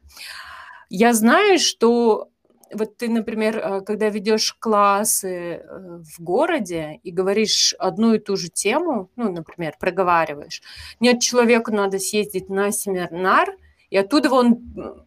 [0.89, 2.29] Я знаю, что
[2.73, 8.35] вот ты, например, э, когда ведешь классы э, в городе и говоришь одну и ту
[8.35, 10.61] же тему, ну, например, проговариваешь,
[10.99, 13.55] нет, человеку надо съездить на семинар,
[13.93, 14.57] и оттуда он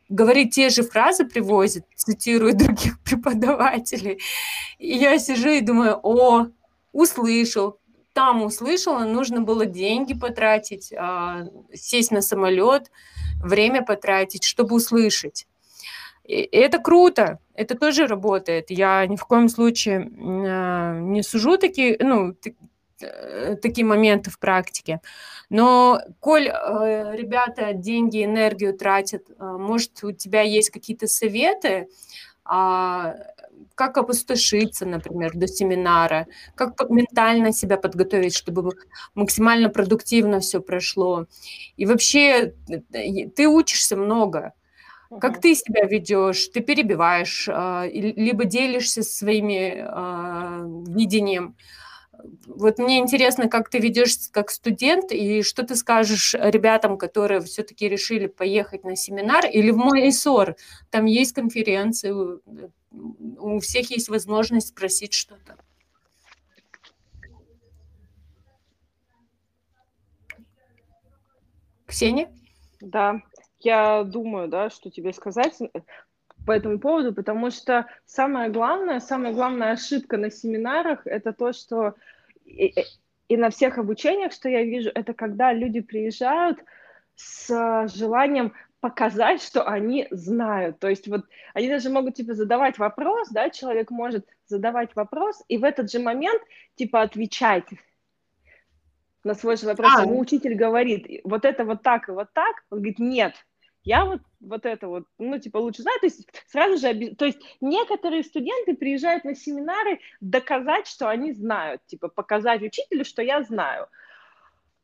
[0.09, 4.21] говорит те же фразы, привозит, цитирует других преподавателей.
[4.79, 6.47] И я сижу и думаю, о,
[6.93, 7.81] услышал,
[8.13, 12.93] там услышала, нужно было деньги потратить, а, сесть на самолет,
[13.43, 15.49] время потратить, чтобы услышать.
[16.23, 18.71] И это круто, это тоже работает.
[18.71, 20.09] Я ни в коем случае
[20.49, 22.37] а, не сужу такие, ну,
[23.01, 25.01] Э, такие моменты в практике.
[25.51, 31.87] Но, коль э, ребята деньги, энергию тратят, э, может, у тебя есть какие-то советы,
[32.51, 33.15] э,
[33.75, 38.73] как опустошиться, например, до семинара, как ментально себя подготовить, чтобы
[39.15, 41.27] максимально продуктивно все прошло.
[41.77, 44.53] И вообще э, ты учишься много.
[45.21, 49.87] Как ты себя ведешь, ты перебиваешь, э, либо делишься своими
[50.93, 51.57] видением
[52.47, 57.89] вот мне интересно, как ты ведешь как студент, и что ты скажешь ребятам, которые все-таки
[57.89, 60.57] решили поехать на семинар, или в мой ИСОР,
[60.91, 62.13] там есть конференции,
[62.91, 65.57] у всех есть возможность спросить что-то.
[71.87, 72.31] Ксения?
[72.81, 73.23] Да,
[73.61, 75.55] я думаю, да, что тебе сказать
[76.47, 81.95] по этому поводу, потому что самое главное, самая главная ошибка на семинарах это то, что
[82.47, 82.75] и,
[83.29, 86.59] и на всех обучениях, что я вижу, это когда люди приезжают
[87.15, 90.79] с желанием показать, что они знают.
[90.79, 95.59] То есть вот они даже могут типа задавать вопрос, да, человек может задавать вопрос и
[95.59, 96.41] в этот же момент
[96.77, 97.67] типа отвечать
[99.25, 99.93] на свой же вопрос.
[99.97, 100.03] А.
[100.03, 102.65] Ему учитель говорит, вот это вот так и вот так.
[102.71, 103.35] Он говорит, нет,
[103.87, 106.01] Я вот, вот это вот, ну, типа, лучше знаю.
[106.01, 111.81] То есть сразу же, то есть некоторые студенты приезжают на семинары доказать, что они знают,
[111.87, 113.87] типа, показать учителю, что я знаю.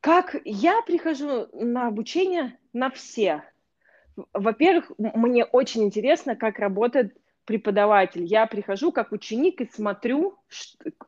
[0.01, 3.43] Как я прихожу на обучение на все.
[4.33, 8.23] Во-первых, мне очень интересно, как работает преподаватель.
[8.25, 10.39] Я прихожу как ученик и смотрю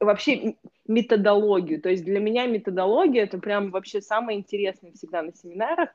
[0.01, 0.57] вообще
[0.89, 1.81] методологию.
[1.81, 5.91] То есть для меня методология это прям вообще самое интересное всегда на семинарах.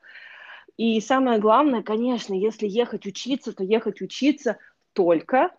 [0.76, 4.58] И самое главное, конечно, если ехать учиться, то ехать учиться
[4.92, 5.50] только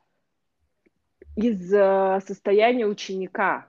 [1.35, 3.67] из э, состояния ученика.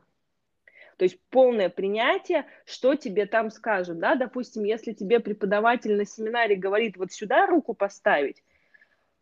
[0.96, 3.98] То есть полное принятие, что тебе там скажут.
[3.98, 4.14] Да?
[4.14, 8.42] Допустим, если тебе преподаватель на семинаре говорит, вот сюда руку поставить,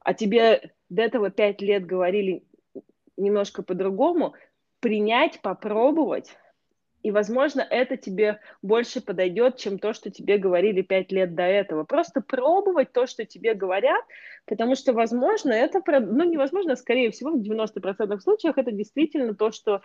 [0.01, 2.43] а тебе до этого пять лет говорили
[3.17, 4.35] немножко по-другому,
[4.81, 6.37] принять, попробовать,
[7.03, 11.85] и, возможно, это тебе больше подойдет, чем то, что тебе говорили пять лет до этого.
[11.85, 14.05] Просто пробовать то, что тебе говорят,
[14.47, 19.83] потому что, возможно, это, ну, невозможно, скорее всего, в 90% случаев это действительно то, что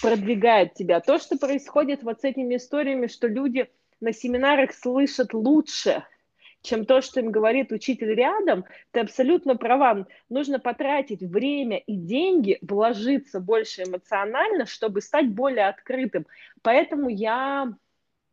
[0.00, 1.00] продвигает тебя.
[1.00, 3.68] То, что происходит вот с этими историями, что люди
[4.00, 6.04] на семинарах слышат лучше–
[6.66, 10.06] чем то, что им говорит учитель рядом, ты абсолютно права.
[10.28, 16.26] Нужно потратить время и деньги, вложиться больше эмоционально, чтобы стать более открытым.
[16.62, 17.72] Поэтому я...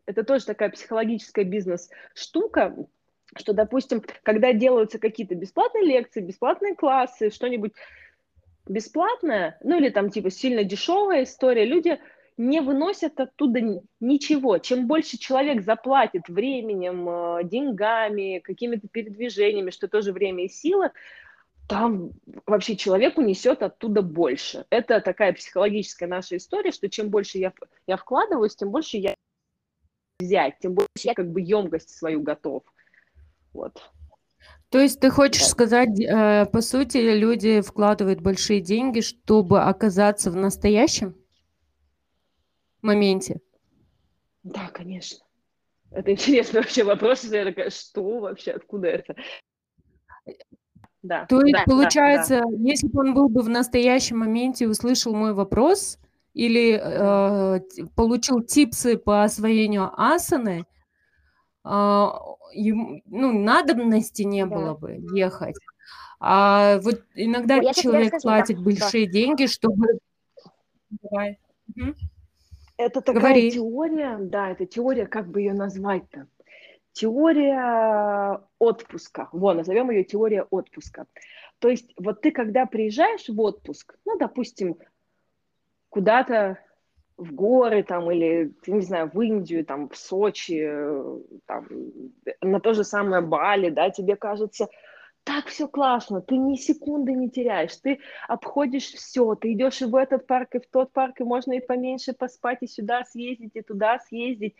[0.05, 2.75] Это тоже такая психологическая бизнес-штука,
[3.37, 7.71] что, допустим, когда делаются какие-то бесплатные лекции, бесплатные классы, что-нибудь
[8.67, 11.99] бесплатное, ну или там типа сильно дешевая история, люди
[12.37, 14.57] не выносят оттуда ничего.
[14.57, 20.91] Чем больше человек заплатит временем, э, деньгами, какими-то передвижениями, что тоже время и сила,
[21.67, 22.11] там
[22.45, 24.65] вообще человек унесет оттуда больше.
[24.69, 27.53] Это такая психологическая наша история, что чем больше я,
[27.87, 29.15] я вкладываюсь, тем больше я
[30.19, 32.63] взять, тем больше я как бы емкость свою готов.
[33.53, 33.81] Вот.
[34.69, 40.35] То есть ты хочешь сказать, э, по сути, люди вкладывают большие деньги, чтобы оказаться в
[40.35, 41.15] настоящем?
[42.83, 43.41] Моменте?
[44.43, 45.25] Да, конечно.
[45.91, 47.23] Это интересный вообще вопрос.
[47.23, 49.15] Я такая, что вообще, откуда это?
[51.01, 55.13] Да, То есть, да, получается, да, если бы он был бы в настоящем моменте, услышал
[55.13, 55.99] мой вопрос
[56.33, 57.59] или э,
[57.95, 60.65] получил типсы по освоению асаны,
[61.65, 64.55] э, ему, ну, надобности не да.
[64.55, 65.55] было бы ехать.
[66.21, 69.11] А вот иногда Я человек скажу, платит да, большие да.
[69.11, 69.99] деньги, чтобы...
[71.01, 71.37] Давай.
[71.75, 71.95] Угу.
[72.77, 73.51] Это такая Говори.
[73.51, 76.27] теория, да, это теория, как бы ее назвать-то?
[76.91, 79.29] Теория отпуска.
[79.31, 81.05] Вот, назовем ее теория отпуска.
[81.59, 84.77] То есть вот ты, когда приезжаешь в отпуск, ну, допустим,
[85.89, 86.59] куда-то
[87.17, 90.67] в горы там или, не знаю, в Индию, там, в Сочи,
[91.45, 91.67] там,
[92.41, 94.67] на то же самое Бали, да, тебе кажется,
[95.23, 99.95] так все классно, ты ни секунды не теряешь, ты обходишь все, ты идешь и в
[99.95, 103.61] этот парк, и в тот парк, и можно и поменьше поспать, и сюда съездить, и
[103.61, 104.55] туда съездить.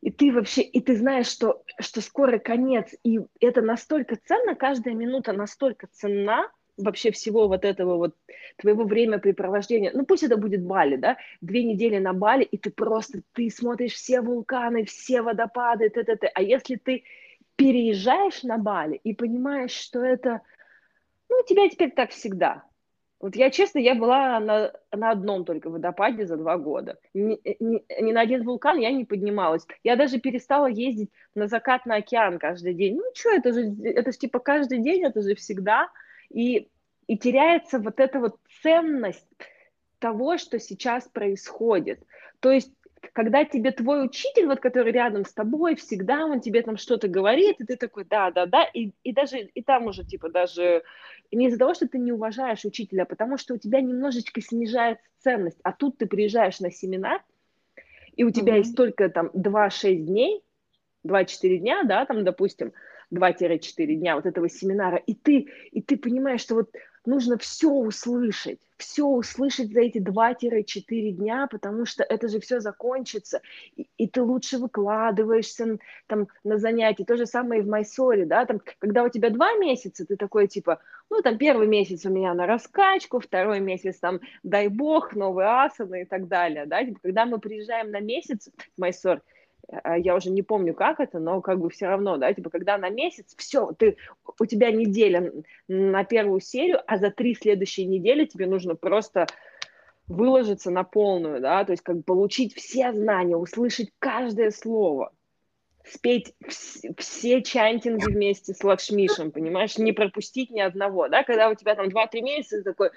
[0.00, 4.94] И ты вообще, и ты знаешь, что, что скоро конец, и это настолько ценно, каждая
[4.94, 8.14] минута настолько ценна, вообще всего вот этого вот
[8.58, 13.22] твоего времяпрепровождения, ну пусть это будет Бали, да, две недели на Бали, и ты просто,
[13.32, 16.28] ты смотришь все вулканы, все водопады, т -т -т.
[16.34, 17.04] а если ты
[17.56, 20.42] переезжаешь на Бали и понимаешь, что это,
[21.28, 22.64] ну, у тебя теперь так всегда.
[23.20, 26.98] Вот я, честно, я была на, на одном только водопаде за два года.
[27.14, 29.66] Ни, ни, ни на один вулкан я не поднималась.
[29.82, 32.96] Я даже перестала ездить на закат на океан каждый день.
[32.96, 35.88] Ну, что, это же, это же типа каждый день, это же всегда.
[36.28, 36.68] И,
[37.06, 39.26] и теряется вот эта вот ценность
[40.00, 42.00] того, что сейчас происходит.
[42.40, 42.72] То есть
[43.12, 47.60] когда тебе твой учитель, вот который рядом с тобой, всегда он тебе там что-то говорит,
[47.60, 50.82] и ты такой, да, да, да, и, и даже, и там уже, типа, даже
[51.32, 55.04] не из-за того, что ты не уважаешь учителя, а потому что у тебя немножечко снижается
[55.18, 57.22] ценность, а тут ты приезжаешь на семинар,
[58.16, 58.58] и у тебя mm-hmm.
[58.58, 60.42] есть только там 2-6 дней,
[61.06, 62.72] 2-4 дня, да, там, допустим,
[63.12, 66.70] 2-4 дня вот этого семинара, и ты, и ты понимаешь, что вот
[67.04, 73.40] нужно все услышать, все услышать за эти 2-4 дня, потому что это же все закончится,
[73.76, 77.04] и, и ты лучше выкладываешься там на занятия.
[77.04, 80.48] То же самое и в Майсоре, да, там, когда у тебя два месяца, ты такой
[80.48, 85.48] типа, ну, там, первый месяц у меня на раскачку, второй месяц там, дай бог, новые
[85.48, 89.22] асаны и так далее, да, типа, когда мы приезжаем на месяц в Майсор,
[89.96, 92.90] я уже не помню, как это, но как бы все равно, да, типа, когда на
[92.90, 93.96] месяц, все, ты,
[94.38, 95.32] у тебя неделя
[95.68, 99.26] на первую серию, а за три следующие недели тебе нужно просто
[100.06, 105.12] выложиться на полную, да, то есть как получить все знания, услышать каждое слово.
[105.86, 106.34] спеть
[106.98, 111.88] все чантинги вместе с Лакшмишем, понимаешь, не пропустить ни одного, да, когда у тебя там
[111.88, 112.90] 2-3 месяца такой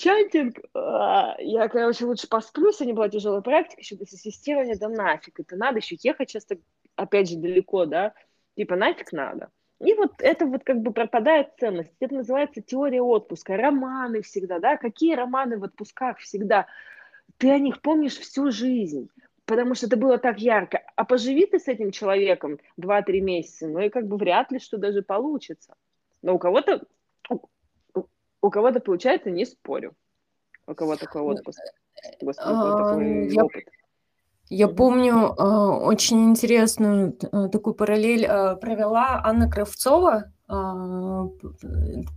[0.00, 5.38] чантинг, а, я, короче, лучше посплю, сегодня была тяжелая практика, еще без ассистирования, да нафиг,
[5.38, 6.58] это надо еще ехать часто,
[6.96, 8.14] опять же, далеко, да,
[8.56, 9.50] типа нафиг надо.
[9.80, 11.94] И вот это вот как бы пропадает ценность.
[12.00, 13.56] Это называется теория отпуска.
[13.56, 14.76] Романы всегда, да?
[14.76, 16.66] Какие романы в отпусках всегда?
[17.38, 19.08] Ты о них помнишь всю жизнь
[19.46, 20.80] потому что это было так ярко.
[20.94, 24.78] А поживи ты с этим человеком 2-3 месяца, ну и как бы вряд ли что
[24.78, 25.74] даже получится.
[26.22, 26.84] Но у кого-то
[28.42, 29.94] у, кого-то получается, не спорю.
[30.66, 31.60] У кого такой отпуск.
[32.20, 33.64] Господи, такой я, опыт.
[34.48, 38.26] Я помню очень интересную такую параллель
[38.60, 41.28] провела Анна Кравцова, а,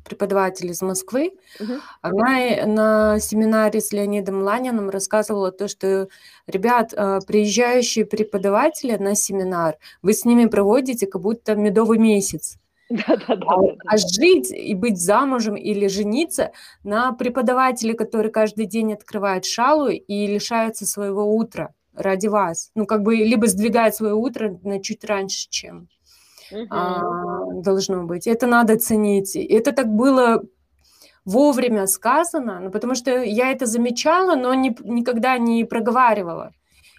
[0.05, 1.74] преподаватель из Москвы, угу.
[2.01, 6.07] она на семинаре с Леонидом Ланиным рассказывала то, что,
[6.47, 12.57] ребят, а, приезжающие преподаватели на семинар, вы с ними проводите как будто медовый месяц.
[12.90, 16.52] Да, да, да, а, а жить и быть замужем или жениться
[16.84, 22.72] на преподавателе, который каждый день открывает шалу и лишается своего утра ради вас.
[22.76, 25.88] Ну, как бы либо сдвигает свое утро на чуть раньше, чем
[26.52, 26.68] угу.
[26.70, 28.28] а, должно быть.
[28.28, 29.36] Это надо ценить.
[29.36, 30.44] Это так было
[31.26, 36.52] вовремя сказано, ну, потому что я это замечала, но не, никогда не проговаривала.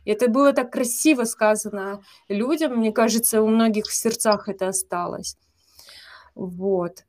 [0.07, 5.37] Это было так красиво сказано людям, мне кажется, у многих в сердцах это осталось.
[6.35, 7.05] Вот.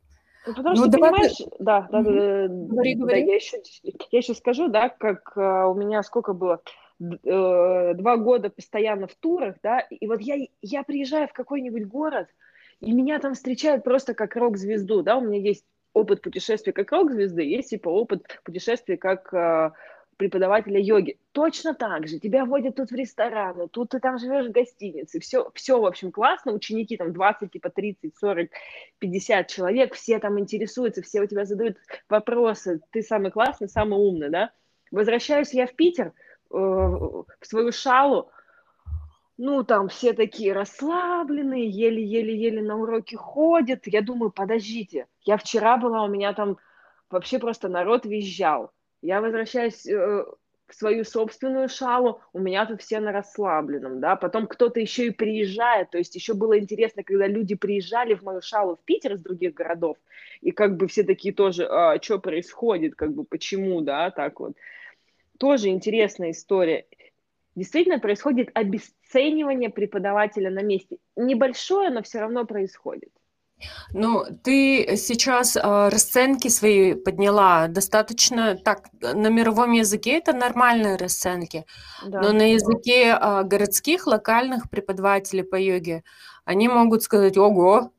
[0.45, 1.45] Ну, потому ну, что, давай понимаешь, ты...
[1.59, 3.25] да, да, да, говори, да, говори.
[3.25, 6.61] я еще, я еще скажу, да, как uh, у меня сколько было,
[7.01, 12.27] uh, два года постоянно в турах, да, и вот я, я приезжаю в какой-нибудь город,
[12.79, 17.41] и меня там встречают просто как рок-звезду, да, у меня есть опыт путешествия как рок-звезды,
[17.41, 19.71] есть типа опыт путешествия как э,
[20.17, 21.17] преподавателя йоги.
[21.31, 22.19] Точно так же.
[22.19, 25.19] Тебя водят тут в рестораны, тут ты там живешь в гостинице.
[25.19, 26.53] Все, все, в общем, классно.
[26.53, 28.49] Ученики там 20, типа 30, 40,
[28.99, 29.93] 50 человек.
[29.93, 31.77] Все там интересуются, все у тебя задают
[32.09, 32.81] вопросы.
[32.91, 34.51] Ты самый классный, самый умный, да?
[34.91, 36.13] Возвращаюсь я в Питер, э,
[36.53, 38.31] в свою шалу,
[39.37, 43.85] ну, там все такие расслабленные, еле-еле-еле на уроки ходят.
[43.85, 46.57] Я думаю, подождите, я вчера была, у меня там
[47.09, 48.71] вообще просто народ визжал.
[49.05, 50.25] Я возвращаюсь э,
[50.65, 55.11] в свою собственную шалу, у меня тут все на расслабленном, да, потом кто-то еще и
[55.11, 59.21] приезжает, то есть еще было интересно, когда люди приезжали в мою шалу в Питер из
[59.21, 59.97] других городов,
[60.41, 64.53] и как бы все такие тоже, а, что происходит, как бы почему, да, так вот.
[65.37, 66.87] Тоже интересная история
[67.53, 70.97] действительно происходит обесценивание преподавателя на месте.
[71.15, 73.11] Небольшое, но все равно происходит.
[73.93, 81.65] Ну, ты сейчас э, расценки свои подняла достаточно так на мировом языке это нормальные расценки,
[82.05, 82.21] да.
[82.21, 86.03] но на языке э, городских локальных преподавателей по йоге
[86.43, 87.91] они могут сказать, ого.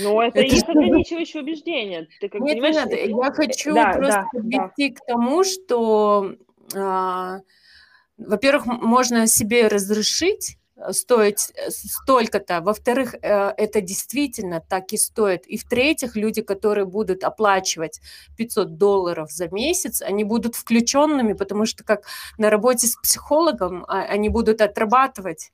[0.00, 2.08] Ну, это, это их ограничивающее убеждение.
[2.20, 2.76] Ты как нет, понимаешь?
[2.76, 4.94] Нет, я хочу да, просто да, подвести да.
[4.94, 6.34] к тому, что
[6.74, 7.40] э,
[8.26, 10.56] во-первых, можно себе разрешить
[10.92, 12.60] стоить э, столько-то.
[12.60, 15.46] Во-вторых, э, это действительно так и стоит.
[15.46, 18.00] И в-третьих, люди, которые будут оплачивать
[18.36, 22.04] 500 долларов за месяц, они будут включенными, потому что как
[22.38, 25.52] на работе с психологом а, они будут отрабатывать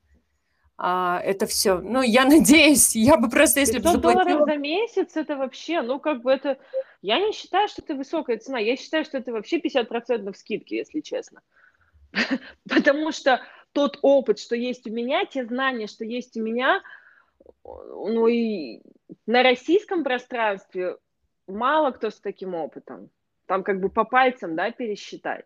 [0.78, 1.78] а, это все.
[1.78, 4.24] Ну, я надеюсь, я бы просто, если бы заплатила...
[4.24, 6.58] долларов за месяц, это вообще, ну, как бы это...
[7.02, 8.58] Я не считаю, что это высокая цена.
[8.58, 11.40] Я считаю, что это вообще 50% скидки, если честно.
[12.68, 13.40] Потому что
[13.76, 16.82] тот опыт, что есть у меня, те знания, что есть у меня,
[17.62, 18.80] ну и
[19.26, 20.96] на российском пространстве
[21.46, 23.10] мало кто с таким опытом.
[23.44, 25.44] Там как бы по пальцам, да, пересчитать.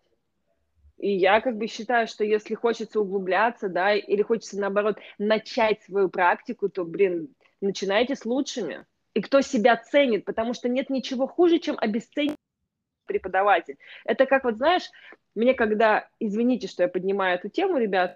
[0.97, 6.09] И я как бы считаю, что если хочется углубляться, да, или хочется, наоборот, начать свою
[6.09, 8.87] практику, то, блин, начинайте с лучшими.
[9.13, 12.37] И кто себя ценит, потому что нет ничего хуже, чем обесценить
[13.11, 13.77] преподаватель.
[14.05, 14.89] Это как вот, знаешь,
[15.35, 18.15] мне когда, извините, что я поднимаю эту тему, ребят,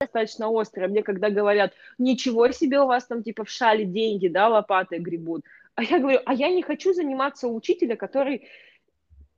[0.00, 4.48] достаточно острая, мне когда говорят, ничего себе у вас там типа в шале деньги, да,
[4.48, 5.44] лопатой гребут,
[5.76, 8.48] а я говорю, а я не хочу заниматься у учителя, который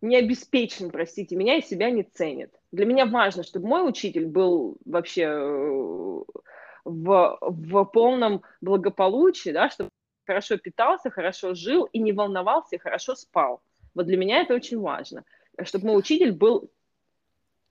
[0.01, 2.51] не обеспечен, простите меня, и себя не ценит.
[2.73, 6.25] Для меня важно, чтобы мой учитель был вообще э,
[6.85, 9.91] в, в полном благополучии, да, чтобы
[10.27, 13.61] хорошо питался, хорошо жил и не волновался, и хорошо спал.
[13.95, 15.25] Вот для меня это очень важно,
[15.63, 16.71] чтобы мой учитель был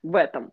[0.04, 0.52] в этом.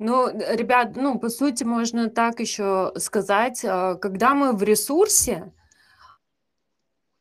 [0.00, 5.52] Ну, ребят, ну, по сути, можно так еще сказать, а, когда мы в ресурсе,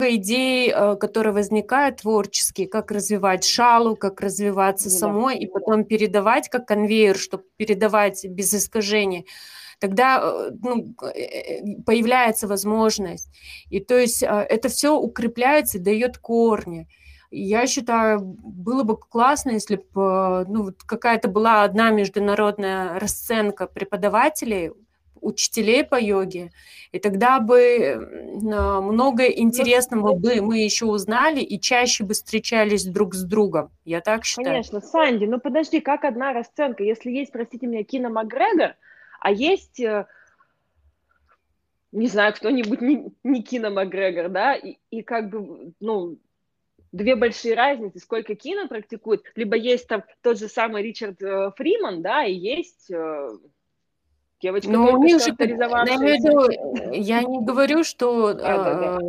[0.01, 4.95] идеи, а, которые возникают творческие, как развивать шалу, как развиваться да.
[4.95, 9.27] самой, и потом передавать как конвейер, чтобы передавать без искажений.
[9.79, 10.93] тогда э, ну,
[11.85, 13.29] появляется возможность.
[13.69, 16.87] И то есть это все укрепляется, дает корни.
[17.31, 24.71] Я считаю, было бы классно, если бы ну, какая-то была одна международная расценка преподавателей,
[25.21, 26.51] учителей по йоге,
[26.91, 33.23] и тогда бы много интересного бы мы еще узнали и чаще бы встречались друг с
[33.23, 33.69] другом.
[33.85, 34.47] Я так считаю.
[34.47, 36.83] Конечно, Санди, ну подожди, как одна расценка?
[36.83, 38.75] Если есть, простите меня, Кина Макгрегор,
[39.19, 40.07] а есть э,
[41.91, 46.17] не знаю, кто-нибудь не, не Кина Макгрегор, да, и, и как бы, ну,
[46.91, 52.01] две большие разницы, сколько кино практикует, либо есть там тот же самый Ричард э, Фриман,
[52.01, 53.29] да, и есть э,
[54.41, 56.93] девочка, ну, только что авторизовавшаяся.
[56.93, 58.99] Я не говорю, что э,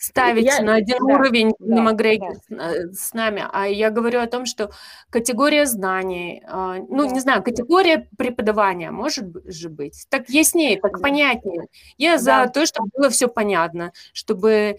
[0.00, 2.72] ставить я, на один да, уровень да, Немогрейки да.
[2.92, 4.70] с нами, а я говорю о том, что
[5.10, 7.10] категория знаний, э, ну, да.
[7.14, 10.98] не знаю, категория преподавания может же быть, так яснее, так да.
[10.98, 11.66] понятнее.
[11.98, 12.18] Я да.
[12.18, 14.78] за то, чтобы было все понятно, чтобы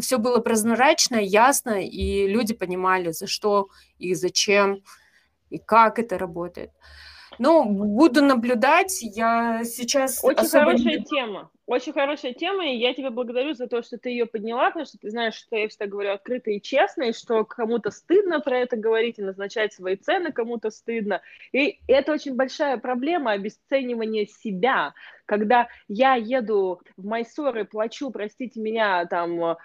[0.00, 3.68] все было прозрачно, ясно, и люди понимали, за что
[3.98, 4.82] и зачем,
[5.50, 6.70] и как это работает.
[7.38, 8.98] Ну, буду наблюдать.
[9.02, 10.22] Я сейчас...
[10.22, 11.04] Очень хорошая не...
[11.04, 11.50] тема.
[11.66, 14.98] Очень хорошая тема, и я тебя благодарю за то, что ты ее подняла, потому что
[14.98, 18.76] ты знаешь, что я всегда говорю открыто и честно, и что кому-то стыдно про это
[18.76, 21.22] говорить и назначать свои цены кому-то стыдно.
[21.50, 24.94] И это очень большая проблема обесценивания себя,
[25.26, 29.56] когда я еду в Майсор и плачу, простите меня, там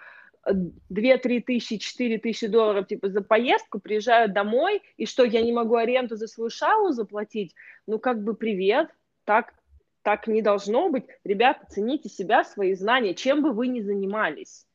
[0.48, 5.76] 2-3 тысячи, 4 тысячи долларов типа за поездку, приезжаю домой, и что, я не могу
[5.76, 7.54] аренду за свою шалу заплатить?
[7.86, 8.88] Ну, как бы привет,
[9.24, 9.54] так,
[10.02, 11.04] так не должно быть.
[11.24, 14.66] Ребята, цените себя, свои знания, чем бы вы ни занимались.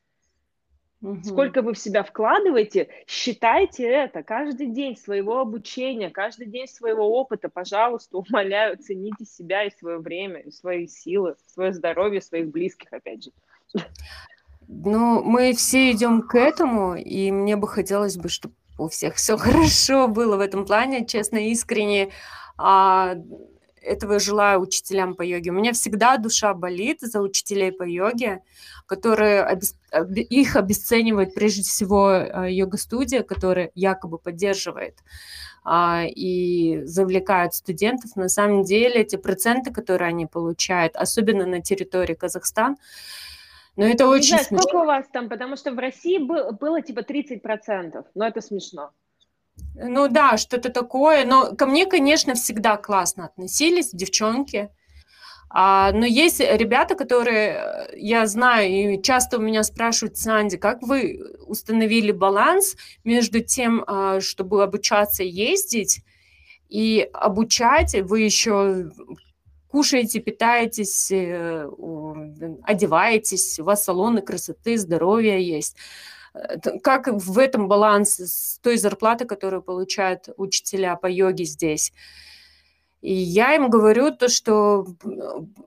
[1.01, 1.23] Угу.
[1.23, 7.49] Сколько вы в себя вкладываете, считайте это каждый день своего обучения, каждый день своего опыта.
[7.49, 13.25] Пожалуйста, умоляю, цените себя и свое время, и свои силы, свое здоровье, своих близких, опять
[13.25, 13.31] же.
[14.67, 19.37] Ну, мы все идем к этому, и мне бы хотелось бы, чтобы у всех все
[19.37, 22.11] хорошо было в этом плане, честно, искренне.
[22.57, 23.15] А,
[23.87, 25.51] этого желаю учителям по йоге.
[25.51, 28.41] У меня всегда душа болит за учителей по йоге,
[28.85, 29.75] которые обес...
[30.13, 34.97] их обесценивает прежде всего э, йога-студия, которая якобы поддерживает
[35.63, 38.15] а, и завлекают студентов.
[38.15, 42.75] На самом деле эти проценты, которые они получают, особенно на территории Казахстана,
[43.77, 44.61] но это не очень знаю, смешно.
[44.63, 48.91] сколько у вас там, потому что в России был, было типа 30%, но это смешно.
[49.75, 51.25] Ну да, что-то такое.
[51.25, 54.69] Но ко мне, конечно, всегда классно относились, девчонки.
[55.49, 61.21] А, но есть ребята, которые я знаю, и часто у меня спрашивают, Санди, как вы
[61.45, 62.75] установили баланс
[63.05, 66.01] между тем, а, чтобы обучаться ездить,
[66.69, 68.91] и обучать, вы еще
[69.77, 71.69] кушаете, питаетесь, э,
[72.63, 75.77] одеваетесь, у вас салоны красоты, здоровья есть.
[76.33, 81.93] Э, как в этом баланс с той зарплаты, которую получают учителя по йоге здесь?
[83.01, 84.87] И я им говорю то, что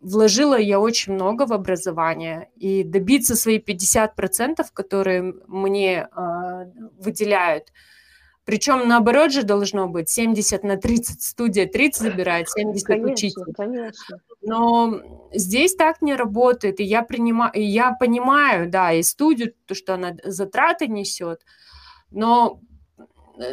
[0.01, 6.65] вложила я очень много в образование, и добиться свои 50%, которые мне э,
[6.99, 7.73] выделяют–
[8.45, 11.23] причем наоборот же должно быть 70 на 30.
[11.23, 13.53] Студия 30 забирает, 70 конечно, учитель.
[13.55, 14.21] Конечно.
[14.43, 16.81] Но здесь так не работает.
[16.81, 21.43] И я, принимаю, и я понимаю, да, и студию, то, что она затраты несет.
[22.11, 22.61] Но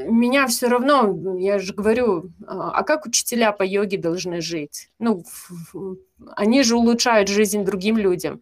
[0.05, 4.89] меня все равно, я же говорю, а как учителя по йоге должны жить?
[4.99, 5.23] Ну,
[6.35, 8.41] они же улучшают жизнь другим людям.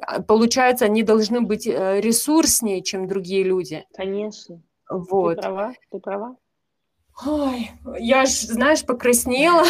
[0.00, 3.84] А получается, они должны быть э, ресурснее, чем другие люди.
[3.94, 4.62] Конечно.
[4.88, 5.36] Вот.
[5.36, 6.36] Ты права, ты права.
[7.24, 9.64] Ой, я ж, знаешь, покраснела.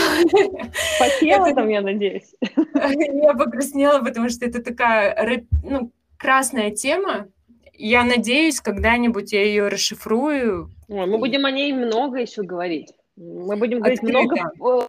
[0.98, 2.34] Потела там, я надеюсь.
[2.40, 7.28] Я покраснела, потому что это такая ну, красная тема.
[7.72, 10.70] Я надеюсь, когда-нибудь я ее расшифрую.
[10.88, 12.92] Ой, мы будем о ней много еще говорить.
[13.16, 14.18] Мы будем говорить Открыто.
[14.18, 14.88] много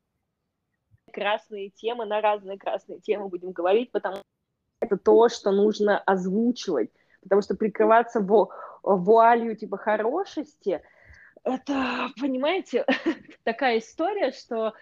[1.12, 4.26] красные темы, на разные красные темы будем говорить, потому что
[4.82, 6.90] это то, что нужно озвучивать.
[7.24, 8.50] Потому что прикрываться в
[8.84, 10.82] вуалью типа хорошести,
[11.44, 12.86] это, понимаете,
[13.44, 14.74] такая история, что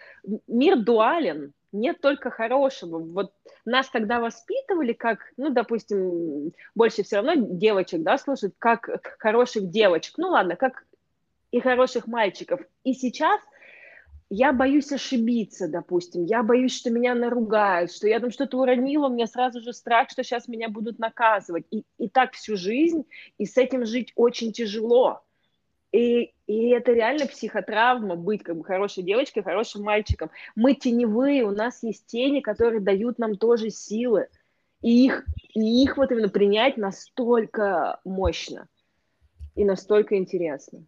[0.46, 2.98] мир дуален, нет только хорошего.
[2.98, 3.32] Вот
[3.64, 8.88] нас тогда воспитывали как, ну, допустим, больше все равно девочек, да, слушают, как
[9.18, 10.14] хороших девочек.
[10.16, 10.84] Ну, ладно, как
[11.50, 12.60] и хороших мальчиков.
[12.84, 13.40] И сейчас–
[14.28, 19.12] я боюсь ошибиться, допустим, я боюсь, что меня наругают, что я там что-то уронила, у
[19.12, 21.64] меня сразу же страх, что сейчас меня будут наказывать.
[21.70, 23.04] И, и так всю жизнь,
[23.38, 25.22] и с этим жить очень тяжело.
[25.92, 30.30] И, и это реально психотравма быть как бы хорошей девочкой, хорошим мальчиком.
[30.56, 34.28] Мы теневые, у нас есть тени, которые дают нам тоже силы.
[34.82, 35.24] И их,
[35.54, 38.68] и их вот именно принять настолько мощно
[39.54, 40.84] и настолько интересно.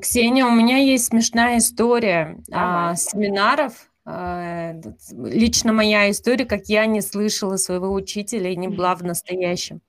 [0.00, 3.90] Ксения, у меня есть смешная история а, семинаров.
[4.06, 4.74] А,
[5.12, 9.80] лично моя история, как я не слышала своего учителя и не была в настоящем.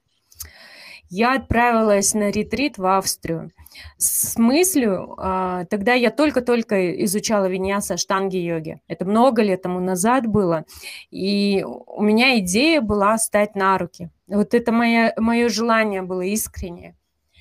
[1.09, 3.51] Я отправилась на ретрит в Австрию
[3.97, 8.81] с мыслью, а, тогда я только-только изучала виньяса штанги йоги.
[8.87, 10.65] Это много лет тому назад было.
[11.11, 14.09] И у меня идея была стать на руки.
[14.27, 16.95] Вот это мое, мое желание было искреннее.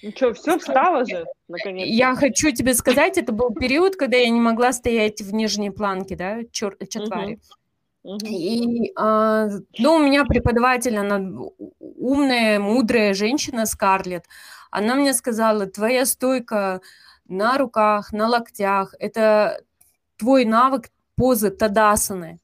[0.05, 1.89] Ну что, все встало же, наконец.
[1.89, 6.15] Я хочу тебе сказать, это был период, когда я не могла стоять в нижней планке,
[6.15, 7.41] да, чер- четвари.
[8.23, 9.49] И, а,
[9.79, 11.49] ну, у меня преподаватель, она
[11.79, 14.27] умная, мудрая женщина, Скарлетт,
[14.71, 16.83] она мне сказала, твоя стойка
[17.27, 19.63] на руках, на локтях, это
[20.19, 22.41] твой навык позы тадасаны.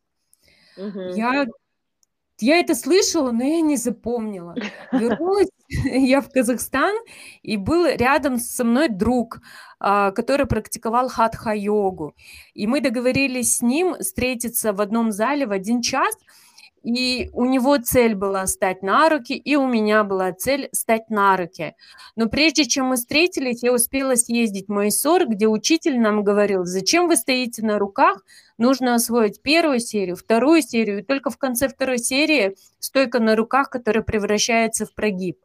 [0.78, 1.00] Угу.
[1.14, 1.44] Я,
[2.38, 4.54] я это слышала, но я не запомнила.
[4.92, 5.50] Вернулась
[5.84, 6.94] я в Казахстан,
[7.42, 9.40] и был рядом со мной друг,
[9.78, 12.14] а, который практиковал хатха-йогу.
[12.54, 16.14] И мы договорились с ним встретиться в одном зале в один час–
[16.82, 21.36] и у него цель была стать на руки, и у меня была цель стать на
[21.36, 21.74] руки.
[22.16, 27.06] Но прежде чем мы встретились, я успела съездить в Майсор, где учитель нам говорил, зачем
[27.06, 28.24] вы стоите на руках,
[28.56, 33.68] нужно освоить первую серию, вторую серию, и только в конце второй серии стойка на руках,
[33.68, 35.38] которая превращается в прогиб.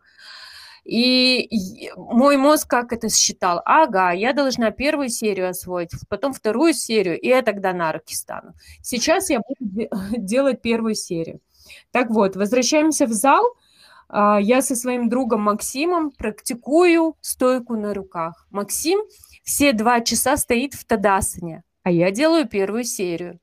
[0.85, 3.59] И мой мозг как это считал?
[3.65, 8.53] Ага, я должна первую серию освоить, потом вторую серию, и я тогда на руки стану.
[8.83, 11.41] Сейчас я буду делать первую серию.
[11.91, 13.43] Так вот, возвращаемся в зал.
[14.09, 18.45] А, я со своим другом Максимом практикую стойку на руках.
[18.51, 18.99] Максим
[19.43, 23.39] все два часа стоит в Тадасане, а я делаю первую серию.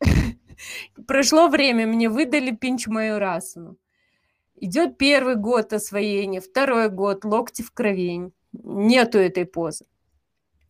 [1.08, 3.76] Прошло время, мне выдали пинч мою расану.
[4.60, 8.32] Идет первый год освоения, второй год, локти в кровень.
[8.52, 9.86] Нету этой позы.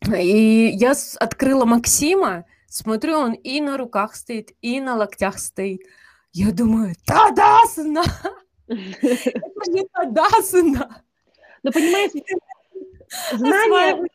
[0.07, 5.82] И я открыла Максима, смотрю, он и на руках стоит, и на локтях стоит.
[6.32, 8.05] Я думаю, Тадасана!
[8.68, 11.03] Это не Тадасана!
[11.62, 12.22] Ну, понимаете,
[13.32, 14.09] знание,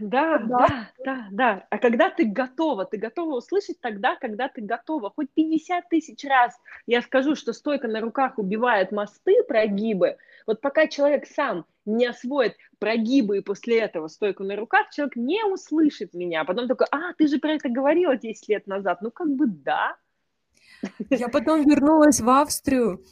[0.00, 1.66] да, да, да, да.
[1.70, 5.10] А когда ты готова, ты готова услышать тогда, когда ты готова.
[5.10, 6.54] Хоть 50 тысяч раз
[6.86, 10.16] я скажу, что стойка на руках убивает мосты, прогибы.
[10.46, 15.44] Вот пока человек сам не освоит прогибы и после этого стойку на руках, человек не
[15.44, 16.42] услышит меня.
[16.42, 19.02] А потом такой, а, ты же про это говорила 10 лет назад.
[19.02, 19.96] Ну, как бы да.
[21.10, 23.02] Я потом вернулась в Австрию,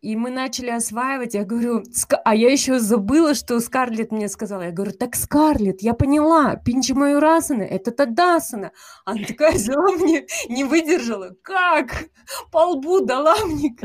[0.00, 1.82] и мы начали осваивать, я говорю,
[2.24, 4.62] а я еще забыла, что Скарлетт мне сказала.
[4.62, 8.72] Я говорю, так Скарлетт, я поняла, Пинчи Майорасана, это Тадасана.
[9.04, 11.34] Она такая взяла мне, не выдержала.
[11.42, 12.08] Как?
[12.52, 13.76] По лбу дала мне.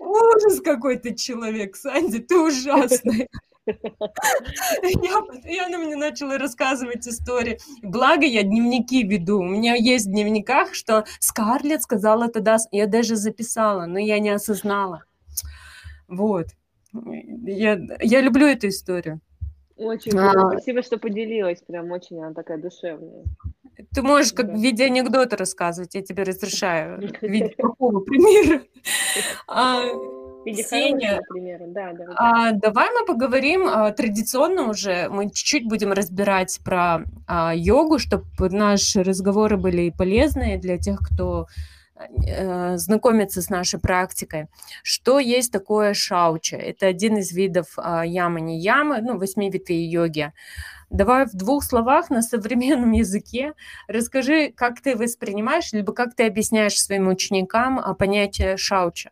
[0.00, 3.28] Ужас какой-то человек, Санди, ты ужасная.
[3.66, 7.58] Я, и она мне начала рассказывать истории.
[7.82, 9.40] Благо, я дневники веду.
[9.40, 14.30] У меня есть в дневниках, что Скарлетт сказала тогда, я даже записала, но я не
[14.30, 15.04] осознала.
[16.08, 16.46] Вот.
[16.92, 19.20] Я, я люблю эту историю.
[19.76, 21.62] Очень а, Спасибо, что поделилась.
[21.62, 23.24] Прям очень она такая душевная.
[23.94, 24.54] Ты можешь как да.
[24.54, 27.00] в виде анекдота рассказывать, я тебе разрешаю.
[27.20, 28.62] В виде какого примера?
[29.46, 29.82] А,
[30.46, 31.20] Ксения,
[31.68, 37.52] да, да, а, давай мы поговорим а, традиционно уже, мы чуть-чуть будем разбирать про а,
[37.54, 41.46] йогу, чтобы наши разговоры были полезные для тех, кто
[42.76, 44.48] знакомиться с нашей практикой.
[44.82, 46.56] Что есть такое шауча?
[46.56, 50.32] Это один из видов а, ямы-не-ямы, ну, восьми ветвей йоги.
[50.90, 53.54] Давай в двух словах на современном языке
[53.88, 59.10] расскажи, как ты воспринимаешь, либо как ты объясняешь своим ученикам а, понятие шауча.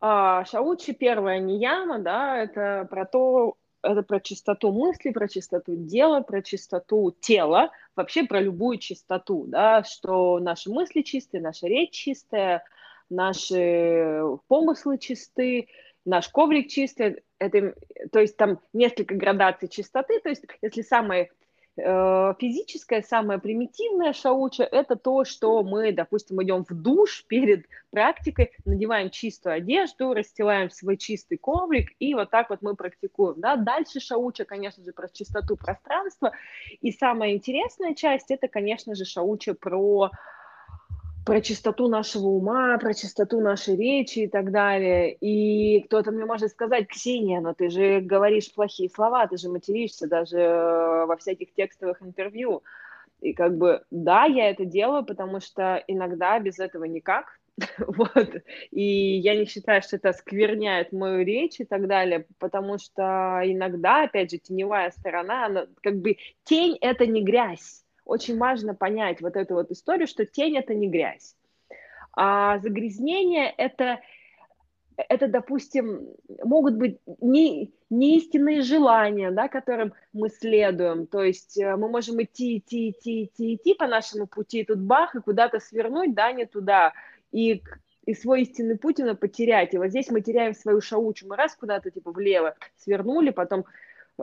[0.00, 5.76] А, шаучи первая не яма, да, это про то, это про чистоту мысли, про чистоту
[5.76, 11.92] дела, про чистоту тела, вообще про любую чистоту, да, что наши мысли чистые, наша речь
[11.92, 12.64] чистая,
[13.10, 15.68] наши помыслы чисты,
[16.04, 17.74] наш коврик чистый, это,
[18.10, 21.43] то есть там несколько градаций чистоты, то есть если самое Э,
[21.76, 29.10] физическое, самое примитивное шауча– это то, что мы, допустим, идем в душ перед практикой, надеваем
[29.10, 33.40] чистую одежду, расстилаем свой чистый коврик, и вот так вот мы практикуем.
[33.40, 33.56] Да?
[33.56, 36.32] Дальше шауча, конечно же, про чистоту пространства.
[36.80, 40.10] И самая интересная часть– это, конечно же, шауча про
[41.24, 45.14] про чистоту нашего ума, про чистоту нашей речи и так далее.
[45.14, 50.06] И кто-то мне может сказать, Ксения, но ты же говоришь плохие слова, ты же материшься
[50.06, 52.62] даже э, во всяких текстовых интервью.
[53.20, 57.38] И как бы, да, я это делаю, потому что иногда без этого никак.
[57.78, 58.34] вот.
[58.70, 58.82] И
[59.18, 64.30] я не считаю, что это скверняет мою речь и так далее, потому что иногда, опять
[64.30, 69.54] же, теневая сторона, она, как бы тень— это не грязь очень важно понять вот эту
[69.54, 71.36] вот историю, что тень это не грязь.
[72.12, 74.00] А загрязнение это,
[74.96, 76.08] это допустим,
[76.44, 81.06] могут быть не, не истинные желания, да, которым мы следуем.
[81.06, 84.78] То есть э, мы можем идти, идти, идти, идти, идти по нашему пути, и тут
[84.78, 86.92] бах, и куда-то свернуть, да, не туда.
[87.32, 87.62] И
[88.06, 89.74] и свой истинный путь именно потерять.
[89.74, 91.26] И вот здесь мы теряем свою шаучу.
[91.26, 93.64] Мы раз куда-то типа влево свернули, потом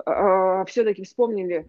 [0.05, 1.67] э все-таки вспомнили,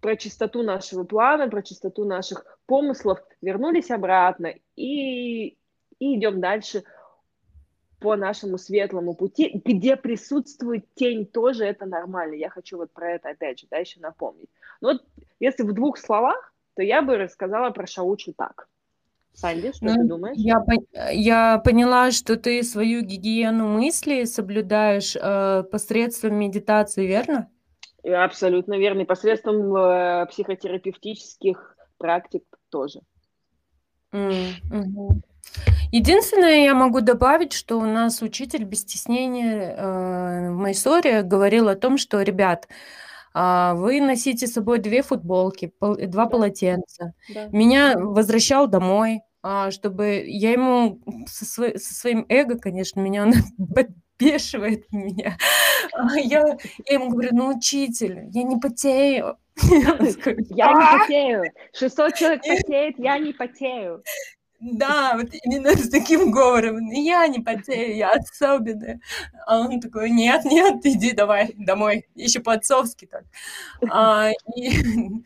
[0.00, 5.56] про чистоту нашего плана, про чистоту наших помыслов, вернулись обратно и, и
[5.98, 6.84] идем дальше
[8.00, 12.34] по нашему светлому пути, где присутствует тень, тоже это нормально.
[12.34, 14.48] Я хочу вот про это опять же, да, еще напомнить.
[14.80, 15.04] Но вот
[15.40, 18.68] если в двух словах, то я бы рассказала про Шаучу так.
[19.34, 20.36] Санди, что ну, ты думаешь?
[20.36, 20.64] Я,
[21.12, 27.48] я поняла, что ты свою гигиену мысли соблюдаешь э, посредством медитации, верно?
[28.14, 29.02] Абсолютно верно.
[29.02, 33.00] И посредством э, психотерапевтических практик тоже.
[34.12, 35.22] Mm-hmm.
[35.90, 41.76] Единственное, я могу добавить, что у нас учитель без стеснения э, в Майсоре говорил о
[41.76, 42.68] том, что, ребят,
[43.34, 46.30] э, вы носите с собой две футболки, пол, два да.
[46.30, 47.14] полотенца.
[47.32, 47.46] Да.
[47.52, 53.32] Меня возвращал домой, э, чтобы я ему со, сво, со своим эго, конечно, меня он
[53.74, 55.38] подбешивает меня.
[55.92, 56.56] А я,
[56.86, 59.36] я ему говорю, ну, учитель, я не потею.
[59.66, 61.42] Я не потею.
[61.72, 64.04] 600 человек потеет, я не потею.
[64.60, 66.90] Да, вот именно с таким говором.
[66.90, 69.00] Я не потею, я особенная.
[69.46, 72.06] А он такой, нет, нет, иди давай домой.
[72.16, 73.24] Еще по-отцовски так.
[73.88, 74.70] А, и,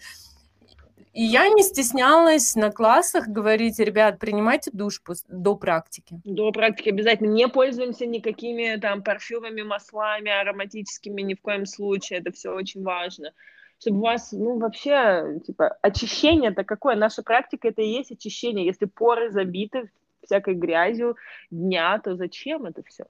[1.13, 6.21] и я не стеснялась на классах говорить, ребят, принимайте душ до практики.
[6.25, 7.31] До практики обязательно.
[7.31, 12.21] Не пользуемся никакими там парфюмами, маслами ароматическими ни в коем случае.
[12.21, 13.33] Это все очень важно.
[13.79, 16.95] Чтобы у вас, ну, вообще, типа, очищение это какое?
[16.95, 18.65] Наша практика это и есть очищение.
[18.65, 19.91] Если поры забиты
[20.25, 21.17] всякой грязью
[21.51, 23.05] дня, то зачем это все?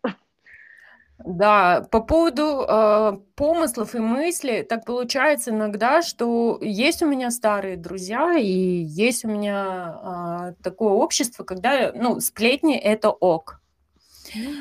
[1.18, 7.76] Да, по поводу э, помыслов и мыслей, так получается иногда, что есть у меня старые
[7.76, 13.60] друзья и есть у меня э, такое общество, когда, ну, сплетни это ок,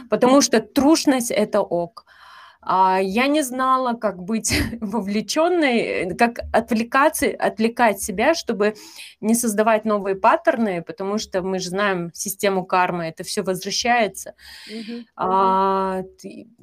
[0.09, 2.05] потому что трушность это ок.
[2.05, 2.20] А
[2.64, 8.76] я не знала, как быть вовлеченной, как отвлекаться, отвлекать себя, чтобы
[9.20, 14.36] не создавать новые паттерны, потому что мы же знаем систему кармы, это все возвращается.
[14.72, 15.05] Mm-hmm.
[15.16, 16.03] А,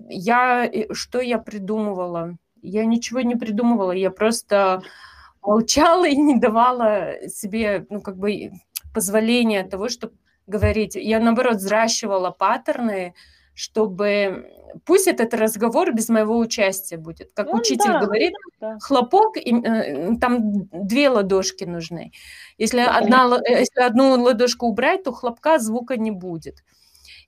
[0.09, 2.37] я что я придумывала?
[2.63, 4.83] Я ничего не придумывала, я просто
[5.43, 8.53] молчала и не давала себе, ну как бы
[8.95, 10.15] позволения того, чтобы
[10.47, 10.95] говорить.
[10.95, 13.15] Я наоборот взращивала паттерны,
[13.59, 14.53] чтобы
[14.85, 17.33] пусть этот разговор без моего участия будет.
[17.35, 18.79] Как ну, учитель да, говорит, да.
[18.81, 22.13] хлопок, и, э, там две ладошки нужны.
[22.57, 26.63] Если, одна, э, если одну ладошку убрать, то хлопка звука не будет.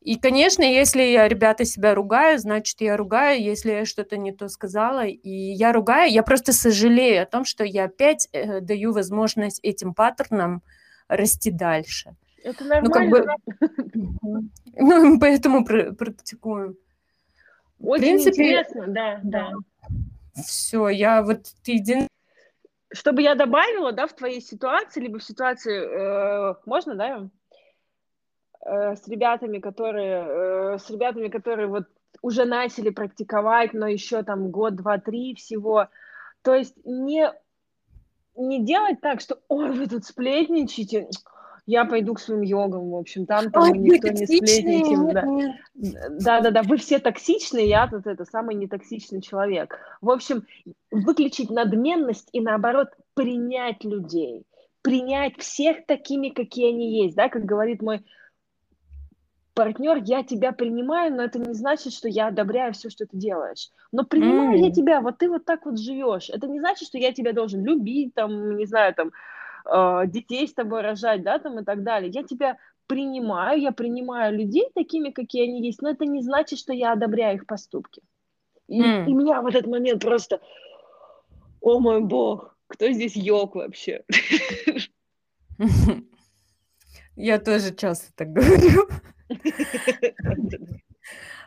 [0.02, 4.48] И, конечно, если я, ребята, себя ругаю, значит, я ругаю, если я что-то не то
[4.48, 9.58] сказала, и я ругаю, я просто сожалею о том, что я опять э, даю возможность
[9.64, 10.62] этим паттернам
[11.08, 12.14] расти дальше.
[12.42, 12.88] Это нормально.
[12.88, 16.78] Ну, как бы, ну, поэтому практикую.
[17.78, 19.52] Очень принципе, интересно, да, да.
[20.34, 22.06] Все, я вот ты един...
[22.92, 27.28] Чтобы я добавила, да, в твоей ситуации, либо в ситуации, э, можно, да,
[28.66, 31.84] э, с ребятами, которые, э, с ребятами, которые вот
[32.22, 35.88] уже начали практиковать, но еще там год, два, три всего.
[36.42, 37.32] То есть не,
[38.36, 41.08] не делать так, что, ой, вы тут сплетничаете,
[41.70, 45.54] я пойду к своим йогам, в общем, там, там Ой, никто не сплетничает.
[45.74, 46.08] Да.
[46.10, 49.78] да, да, да, вы все токсичные, я тут это самый нетоксичный человек.
[50.00, 50.44] В общем,
[50.90, 54.42] выключить надменность и наоборот принять людей,
[54.82, 58.04] принять всех такими, какие они есть, да, как говорит мой
[59.54, 63.68] партнер, я тебя принимаю, но это не значит, что я одобряю все, что ты делаешь.
[63.92, 64.64] Но принимаю mm.
[64.64, 66.30] я тебя, вот ты вот так вот живешь.
[66.30, 69.12] Это не значит, что я тебя должен любить, там, не знаю, там,
[69.64, 72.10] э, детей с тобой рожать, да, там и так далее.
[72.12, 72.56] Я тебя
[72.86, 77.36] принимаю, я принимаю людей такими, какие они есть, но это не значит, что я одобряю
[77.36, 78.02] их поступки.
[78.68, 79.06] И, mm.
[79.06, 80.40] и меня в этот момент просто,
[81.60, 84.04] о мой бог, кто здесь йог вообще?
[87.16, 88.88] Я тоже часто так говорю.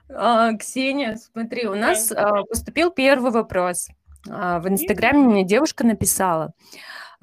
[0.09, 3.87] А, Ксения, смотри, у нас а, поступил первый вопрос.
[4.29, 6.53] А, в Инстаграме мне девушка написала.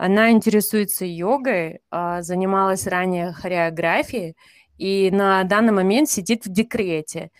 [0.02, 4.34] Она интересуется йогой, занималась ранее хореографией
[4.78, 7.30] и на данный момент сидит в декрете.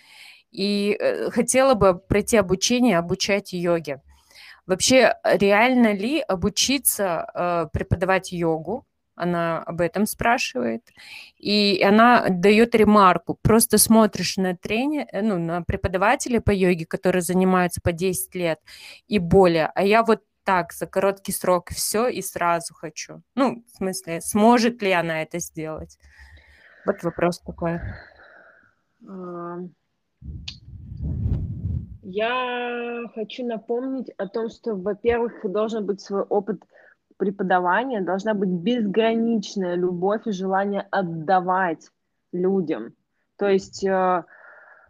[0.50, 4.02] И э, хотела бы пройти обучение, обучать йоге.
[4.66, 8.84] Вообще, реально ли обучиться э, преподавать йогу?
[9.14, 10.82] Она об этом спрашивает.
[11.38, 13.38] И она дает ремарку.
[13.40, 18.60] Просто смотришь на тренер, э, ну, на преподавателя по йоге, которые занимаются по 10 лет
[19.08, 19.70] и более.
[19.74, 23.22] А я вот так, за короткий срок все и сразу хочу.
[23.36, 25.96] Ну, в смысле, сможет ли она это сделать?
[26.84, 27.78] Вот вопрос такой.
[32.02, 36.64] Я хочу напомнить о том, что, во-первых, должен быть свой опыт
[37.16, 41.90] преподавания, должна быть безграничная любовь и желание отдавать
[42.32, 42.96] людям.
[43.36, 44.24] То есть э,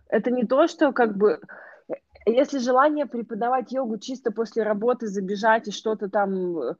[0.08, 1.38] это не то, что как бы
[2.26, 6.74] если желание преподавать йогу чисто после работы забежать и что-то там э,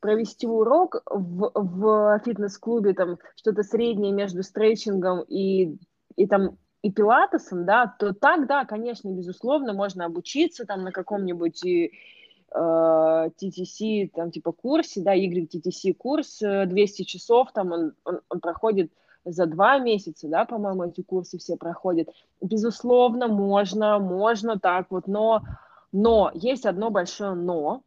[0.00, 5.76] провести урок в, в фитнес-клубе, там что-то среднее между стретчингом и,
[6.16, 11.64] и там и пилатесом, да, то так, да, конечно, безусловно, можно обучиться там на каком-нибудь
[11.64, 11.90] э,
[12.52, 18.90] TTC, там, типа, курсе, да, YTTC курс, 200 часов, там, он, он, он проходит
[19.24, 22.08] за два месяца, да, по-моему, эти курсы все проходят.
[22.40, 25.42] Безусловно, можно, можно так вот, но,
[25.92, 27.82] но есть одно большое но,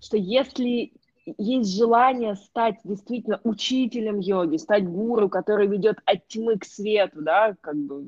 [0.00, 0.92] что если
[1.38, 7.54] есть желание стать действительно учителем йоги, стать гуру, который ведет от тьмы к свету, да,
[7.60, 8.04] как бы,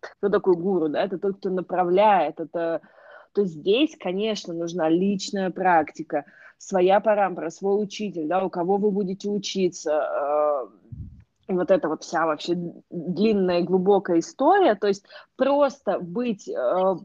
[0.00, 2.82] кто такой гуру, да, это тот, кто направляет, это,
[3.32, 6.24] то здесь, конечно, нужна личная практика,
[6.58, 10.66] своя парампара, свой учитель, да, у кого вы будете учиться, э,
[11.48, 12.54] вот эта вот вся вообще
[12.90, 15.04] длинная глубокая история, то есть
[15.36, 16.96] просто быть э,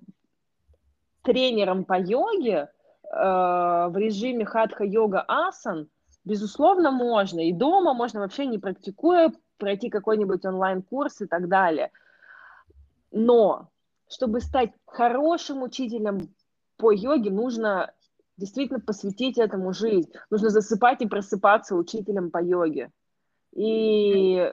[1.23, 2.69] тренером по йоге,
[3.11, 5.89] Э, в режиме хатха-йога асан,
[6.25, 7.39] безусловно, можно.
[7.39, 11.91] И дома можно вообще не практикуя пройти какой-нибудь онлайн-курс и так далее.
[13.11, 13.69] Но
[14.07, 16.33] чтобы стать хорошим учителем
[16.77, 17.91] по йоге, нужно
[18.37, 20.11] действительно посвятить этому жизнь.
[20.29, 22.91] Нужно засыпать и просыпаться учителем по йоге.
[23.55, 24.51] И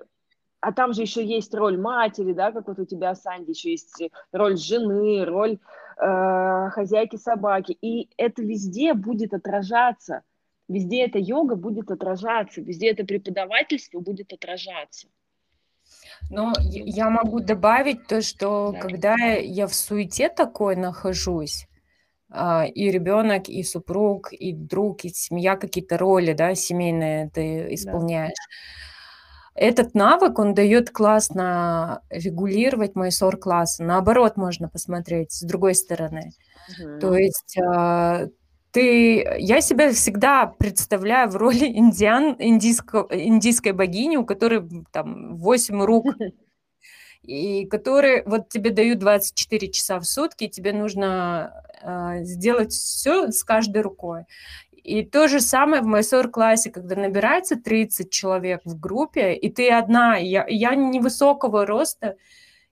[0.67, 4.03] а там же еще есть роль матери, да, как вот у тебя, Санди, еще есть
[4.33, 5.59] роль жены, роль
[5.97, 7.77] э, хозяйки собаки.
[7.81, 10.23] И это везде будет отражаться.
[10.69, 15.07] Везде эта йога будет отражаться, везде это преподавательство будет отражаться.
[16.31, 18.81] Но я могу добавить то, что да.
[18.81, 21.69] когда я в суете такой нахожусь,
[22.29, 28.35] а, и ребенок, и супруг, и друг, и семья, какие-то роли, да, семейные ты исполняешь.
[28.35, 28.86] Да
[29.57, 33.83] этот навык, он дает классно регулировать мои СОР-классы.
[33.83, 36.33] Наоборот, можно посмотреть с другой стороны.
[36.79, 37.01] Угу.
[37.01, 38.29] То есть э,
[38.71, 45.83] ты, я себя всегда представляю в роли индиан, индийско, индийской богини, у которой там 8
[45.83, 46.07] рук,
[47.23, 53.33] и которые вот тебе дают 24 часа в сутки, и тебе нужно э, сделать все
[53.33, 54.25] с каждой рукой.
[54.87, 60.15] И то же самое в майсор-классе, когда набирается 30 человек в группе, и ты одна,
[60.15, 62.15] я, я невысокого роста,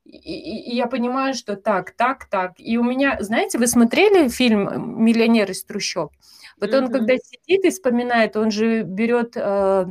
[0.04, 2.52] и, и, я понимаю, что так, так, так.
[2.58, 6.12] И у меня, знаете, вы смотрели фильм «Миллионер из трущоб»?
[6.60, 6.84] Вот mm-hmm.
[6.84, 9.86] он, когда сидит и вспоминает, он же берет э,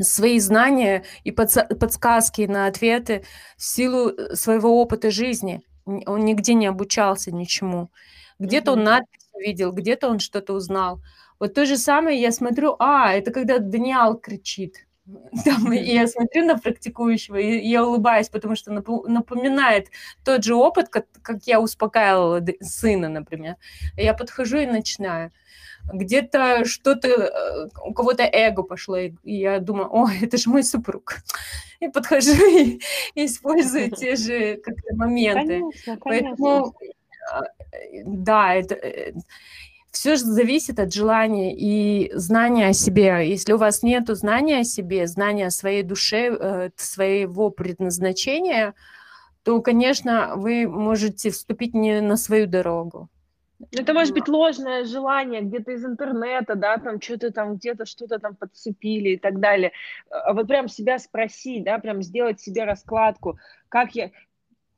[0.00, 3.24] свои знания и подс- подсказки на ответы
[3.56, 5.62] в силу своего опыта жизни.
[5.86, 7.90] Он нигде не обучался ничему.
[8.38, 8.74] Где-то mm-hmm.
[8.74, 11.00] он надпись увидел, где-то он что-то узнал.
[11.42, 14.86] Вот то же самое я смотрю, а, это когда Даниал кричит.
[15.44, 19.88] Там, и я смотрю на практикующего, и я улыбаюсь, потому что напоминает
[20.24, 23.56] тот же опыт, как, как я успокаивала сына, например.
[23.96, 25.32] Я подхожу и начинаю.
[25.92, 31.16] Где-то что-то, э, у кого-то эго пошло, и я думаю, о, это же мой супруг.
[31.80, 32.80] И подхожу и,
[33.16, 35.58] и использую те же как-то моменты.
[35.58, 36.36] Конечно, конечно.
[36.38, 36.74] Поэтому,
[37.32, 39.14] э, да, это э,
[39.92, 43.28] все же зависит от желания и знания о себе.
[43.28, 48.74] Если у вас нет знания о себе, знания о своей душе, э, своего предназначения,
[49.44, 53.08] то, конечно, вы можете вступить не на свою дорогу.
[53.70, 58.34] Это может быть ложное желание где-то из интернета, да, там что-то там где-то что-то там
[58.34, 59.72] подцепили и так далее.
[60.10, 63.38] А вот прям себя спросить, да, прям сделать себе раскладку,
[63.68, 64.10] как я,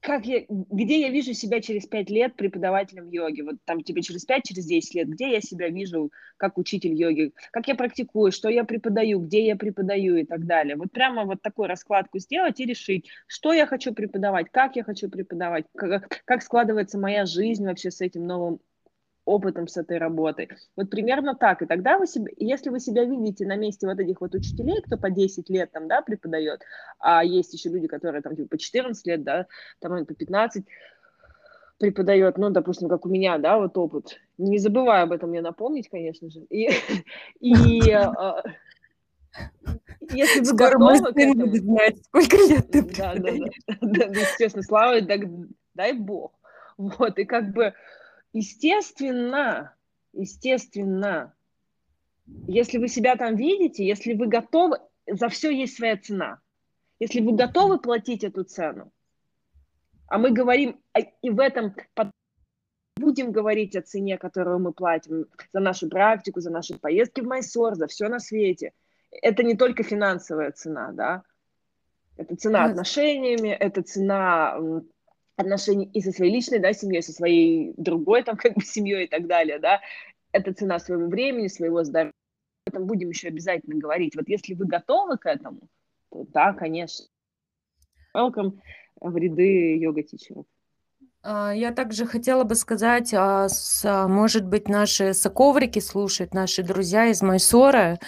[0.05, 3.41] как я, где я вижу себя через пять лет преподавателем йоги?
[3.41, 7.33] Вот там тебе через пять, через десять лет, где я себя вижу как учитель йоги?
[7.51, 10.77] Как я практикую, что я преподаю, где я преподаю и так далее.
[10.77, 15.09] Вот прямо вот такую раскладку сделать и решить, что я хочу преподавать, как я хочу
[15.09, 18.61] преподавать, как, как складывается моя жизнь вообще с этим новым
[19.25, 20.49] опытом с этой работой.
[20.77, 21.63] Вот примерно так.
[21.63, 24.97] И тогда вы себе, если вы себя видите на месте вот этих вот учителей, кто
[24.97, 26.63] по 10 лет там, да, преподает,
[26.99, 29.47] а есть еще люди, которые там типа по 14 лет, да,
[29.81, 30.65] там по 15
[31.79, 34.21] преподает, ну, допустим, как у меня, да, вот опыт.
[34.39, 36.41] Не забываю об этом мне напомнить, конечно же.
[36.51, 36.71] И,
[37.41, 38.43] и а,
[40.13, 41.47] если вы Скоро готовы этому...
[41.47, 43.33] будет знать, сколько лет ты да, да,
[43.81, 45.01] да, да, естественно, слава,
[45.75, 46.33] дай бог.
[46.77, 47.73] Вот, и как бы
[48.35, 49.77] Естественно,
[50.13, 51.33] естественно,
[52.49, 56.41] если вы себя там видите, если вы готовы, за все есть своя цена.
[56.99, 58.93] Если вы готовы платить эту цену,
[60.09, 61.77] а мы говорим, а, и в этом
[62.97, 67.77] будем говорить о цене, которую мы платим за нашу практику, за наши поездки в Майсор,
[67.77, 68.73] за все на свете.
[69.11, 71.23] Это не только финансовая цена, да,
[72.17, 74.59] это цена отношениями, это цена
[75.37, 79.09] отношений и со своей личной, да, семьей, со своей другой, там, как бы, семьей и
[79.09, 79.81] так далее, да,
[80.33, 82.13] это цена своего времени, своего здоровья,
[82.67, 84.17] об этом будем еще обязательно говорить.
[84.17, 85.69] Вот если вы готовы к этому,
[86.11, 87.07] то да, конечно.
[88.17, 88.59] Welcome
[89.01, 90.47] в ряды йога-тичеров.
[91.27, 93.49] А, я также хотела бы сказать, а,
[94.09, 97.99] может быть, наши соковрики слушают, наши друзья из Майсора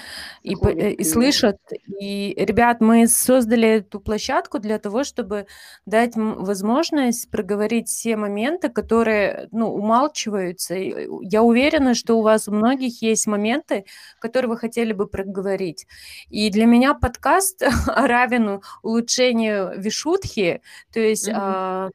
[0.42, 1.56] и, э, и слышат.
[1.98, 5.46] И, ребят, мы создали эту площадку для того, чтобы
[5.86, 10.74] дать возможность проговорить все моменты, которые ну, умалчиваются.
[10.74, 13.86] Я уверена, что у вас у многих есть моменты,
[14.20, 15.86] которые вы хотели бы проговорить.
[16.28, 20.60] И для меня подкаст равен улучшению вишутхи,
[20.92, 21.30] то есть...
[21.30, 21.92] Mm-hmm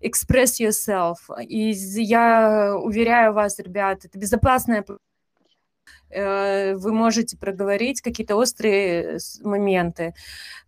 [0.00, 1.16] express yourself.
[1.40, 4.84] И я уверяю вас, ребят, это безопасная
[6.10, 10.14] э, вы можете проговорить какие-то острые моменты.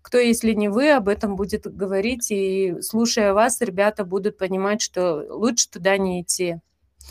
[0.02, 5.26] Кто, если не вы, об этом будет говорить, и слушая вас, ребята будут понимать, что
[5.28, 6.60] лучше туда не идти.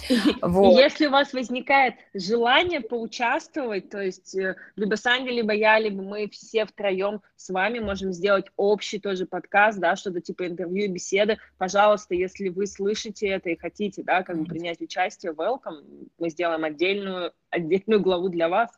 [0.41, 0.77] Вот.
[0.77, 6.29] Если у вас возникает желание поучаствовать, то есть э, либо Санди, либо я, либо мы
[6.29, 12.15] все втроем с вами можем сделать общий тоже подкаст, да, что-то типа интервью, беседы, пожалуйста,
[12.15, 17.33] если вы слышите это и хотите, да, как бы принять участие, welcome, мы сделаем отдельную,
[17.49, 18.69] отдельную главу для вас.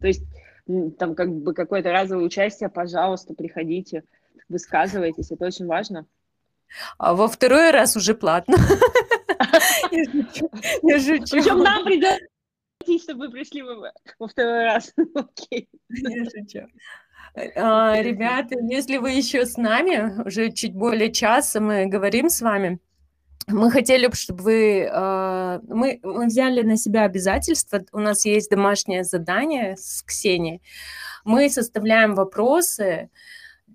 [0.00, 0.24] То есть
[0.98, 4.04] там как бы какое-то разовое участие, пожалуйста, приходите,
[4.48, 6.06] высказывайтесь, это очень важно.
[6.98, 8.56] А во второй раз уже платно.
[10.82, 11.30] Я шучу.
[11.30, 12.18] Причем нам придется
[13.02, 14.94] чтобы вы пришли во второй раз.
[15.14, 15.68] Окей.
[15.88, 16.68] Я шучу.
[17.56, 22.78] А, ребята, если вы еще с нами, уже чуть более часа мы говорим с вами,
[23.48, 24.88] мы хотели, чтобы вы...
[24.90, 30.62] А, мы, мы взяли на себя обязательства, у нас есть домашнее задание с Ксенией.
[31.24, 33.10] Мы составляем вопросы,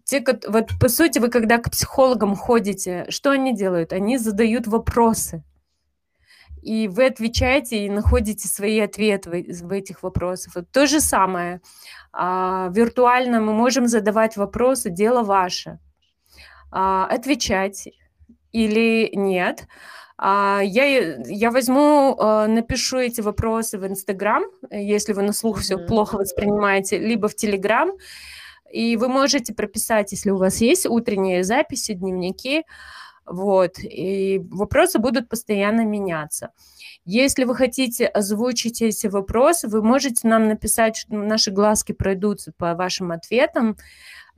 [0.06, 3.94] те, вот по сути, вы когда к психологам ходите, что они делают?
[3.94, 5.44] Они задают вопросы
[6.62, 10.56] и вы отвечаете и находите свои ответы в, в этих вопросах.
[10.56, 11.62] Вот то же самое.
[12.14, 15.80] А, виртуально мы можем задавать вопросы, дело ваше.
[16.72, 17.90] А, отвечать
[18.52, 19.68] или нет.
[20.18, 25.62] А, я, я возьму, а, напишу эти вопросы в Инстаграм, если вы на слух mm-hmm.
[25.62, 27.92] все плохо воспринимаете, либо в Телеграм.
[28.72, 32.64] И вы можете прописать, если у вас есть утренние записи, дневники,
[33.26, 36.52] вот, и вопросы будут постоянно меняться.
[37.06, 43.12] Если вы хотите озвучить эти вопросы, вы можете нам написать, наши глазки пройдутся по вашим
[43.12, 43.78] ответам,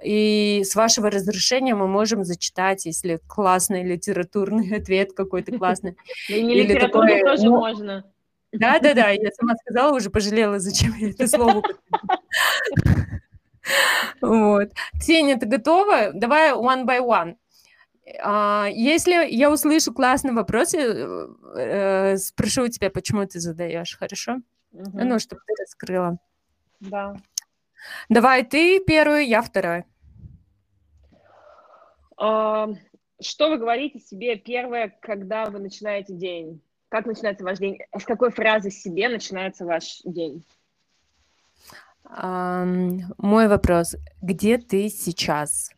[0.02, 5.98] и с вашего разрешения мы можем зачитать, если классный литературный ответ какой-то классный.
[6.28, 8.06] Или такой, тоже ну, можно.
[8.52, 11.62] Да, да, да, я сама сказала, уже пожалела, зачем я это слово.
[14.20, 14.72] Вот.
[15.00, 16.12] Ксения, ты готова?
[16.14, 17.36] Давай one by one.
[18.22, 24.42] А, если я услышу классный вопрос, я э, спрошу у тебя, почему ты задаешь, хорошо?
[24.74, 25.04] Угу.
[25.04, 26.18] Ну, чтобы ты раскрыла.
[26.80, 27.16] Да.
[28.10, 29.86] Давай ты первую, я вторая.
[32.18, 32.70] А,
[33.22, 36.62] что вы говорите себе первое, когда вы начинаете день?
[36.90, 37.80] Как начинается ваш день?
[37.98, 40.46] С какой фразы себе начинается ваш день?
[42.06, 43.96] Um, мой вопрос.
[44.22, 45.72] Где ты сейчас?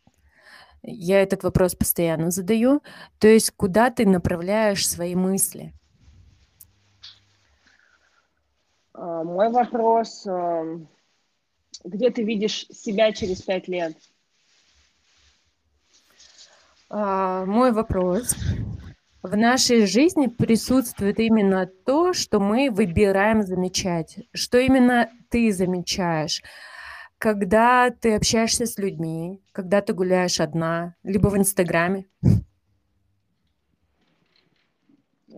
[0.87, 2.81] Я этот вопрос постоянно задаю.
[3.19, 5.73] То есть куда ты направляешь свои мысли?
[8.93, 10.87] А, мой вопрос, эм,
[11.83, 13.97] где ты видишь себя через пять лет?
[16.89, 18.35] А, мой вопрос.
[19.23, 24.19] В нашей жизни присутствует именно то, что мы выбираем замечать.
[24.33, 26.43] Что именно ты замечаешь?
[27.17, 32.07] Когда ты общаешься с людьми, когда ты гуляешь одна, либо в Инстаграме?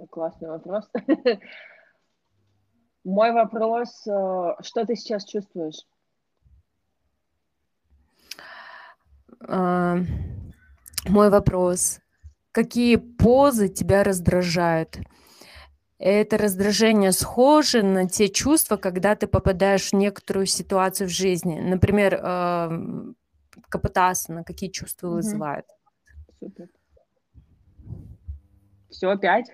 [0.09, 0.89] Классный вопрос.
[3.03, 5.85] Мой вопрос, э, что ты сейчас чувствуешь?
[11.07, 11.99] Мой вопрос.
[12.51, 14.99] Какие позы тебя раздражают?
[15.99, 21.59] Это раздражение схоже на те чувства, когда ты попадаешь в некоторую ситуацию в жизни.
[21.59, 23.13] Например, э,
[23.69, 25.15] капотасана, какие чувства угу.
[25.15, 25.65] вызывает?
[26.39, 26.67] Супер.
[28.89, 29.51] Все, опять?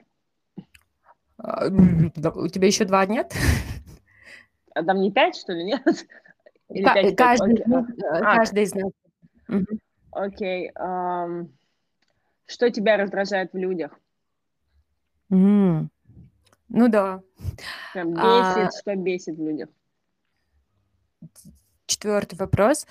[1.37, 3.33] А, у тебя еще два нет?
[4.75, 5.83] А там не пять, что ли, нет?
[6.69, 7.67] Или К- 5, каждый, 5?
[7.67, 8.91] Э, а, каждый из нас.
[10.11, 10.71] Окей.
[10.71, 11.49] Um,
[12.45, 13.97] что тебя раздражает в людях?
[15.31, 15.87] Mm.
[16.69, 17.21] Ну да.
[17.93, 18.79] Прям а бесит, а...
[18.79, 19.69] что бесит в людях?
[21.85, 22.87] Четвертый вопрос.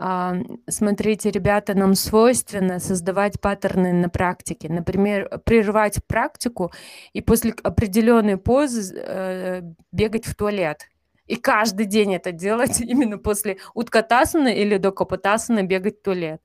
[0.00, 0.36] А,
[0.68, 4.68] смотрите, ребята, нам свойственно создавать паттерны на практике.
[4.68, 6.70] Например, прерывать практику
[7.12, 10.88] и после определенной позы э, бегать в туалет.
[11.26, 16.40] И каждый день это делать именно после уткатасана или до капотасана бегать в туалет.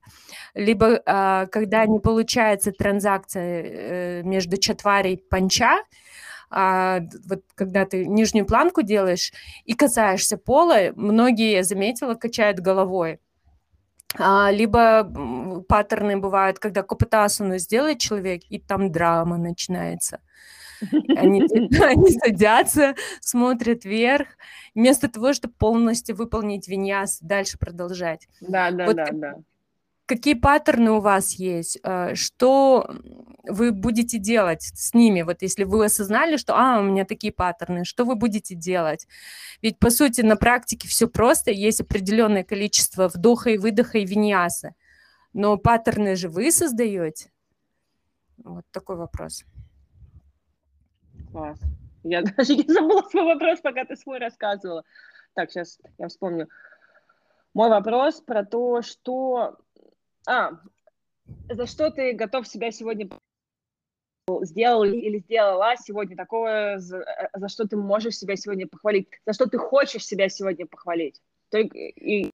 [0.56, 5.78] Либо э, когда не получается транзакция э, между чатварей и панча,
[6.56, 9.34] а, вот когда ты нижнюю планку делаешь
[9.66, 13.20] и касаешься пола, многие, я заметила, качают головой.
[14.20, 15.12] А, либо
[15.68, 20.20] паттерны бывают, когда копытасану сделает человек, и там драма начинается.
[21.18, 21.42] Они,
[21.82, 24.28] они садятся, смотрят вверх,
[24.76, 28.28] вместо того, чтобы полностью выполнить виньяс, дальше продолжать.
[28.42, 29.36] Да, да, вот да, да.
[30.14, 31.80] Какие паттерны у вас есть?
[31.84, 32.88] Э, что
[33.46, 35.24] вы будете делать с ними?
[35.24, 39.08] Вот если вы осознали, что а, у меня такие паттерны, что вы будете делать?
[39.64, 44.76] Ведь, по сути, на практике все просто, есть определенное количество вдоха и выдоха и виньяса.
[45.34, 47.32] Но паттерны же вы создаете?
[48.38, 49.44] Вот такой вопрос.
[51.32, 51.58] Класс.
[52.04, 54.84] Я даже не забыла свой вопрос, пока ты свой рассказывала.
[55.34, 56.50] Так, сейчас я вспомню.
[57.56, 59.58] Мой вопрос про то, что
[60.28, 60.52] а,
[61.50, 63.10] за что ты готов себя сегодня
[64.42, 69.34] сделал или сделала сегодня такое, за, э, за что ты можешь себя сегодня похвалить, за
[69.34, 71.22] что ты хочешь себя сегодня похвалить.
[71.50, 72.32] Только, и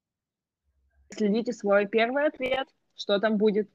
[1.10, 3.70] следите свой первый ответ, что там будет.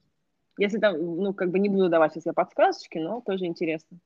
[0.57, 3.99] Если там, ну, как бы не буду давать сейчас я подсказочки, но тоже интересно.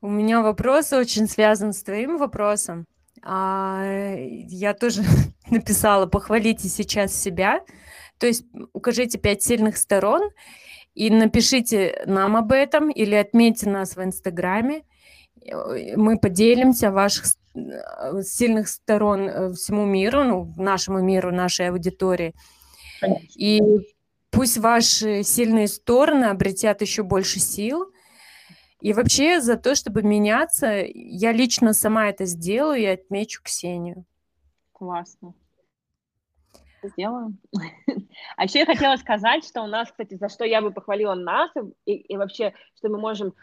[0.00, 2.86] У меня вопрос очень связан с твоим вопросом.
[3.22, 3.84] А,
[4.16, 5.02] я тоже
[5.50, 7.64] написала, похвалите сейчас себя,
[8.22, 10.30] то есть укажите пять сильных сторон
[10.94, 14.84] и напишите нам об этом или отметьте нас в Инстаграме.
[15.96, 17.24] Мы поделимся ваших
[17.56, 22.32] э, сильных сторон э, всему миру, ну, нашему миру, нашей аудитории.
[23.00, 23.26] Конечно.
[23.34, 23.60] И
[24.30, 27.86] пусть ваши сильные стороны обретят еще больше сил.
[28.80, 34.04] И вообще за то, чтобы меняться, я лично сама это сделаю и отмечу Ксению.
[34.70, 35.34] Классно
[36.88, 37.38] сделаем.
[38.36, 41.50] А еще я хотела сказать, что у нас, кстати, за что я бы похвалила нас,
[41.86, 43.34] и, и вообще, что мы можем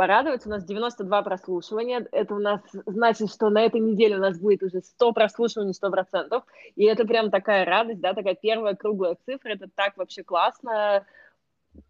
[0.00, 4.38] порадоваться, у нас 92 прослушивания, это у нас значит, что на этой неделе у нас
[4.38, 6.42] будет уже 100 прослушиваний, 100%,
[6.76, 11.04] и это прям такая радость, да, такая первая круглая цифра, это так вообще классно,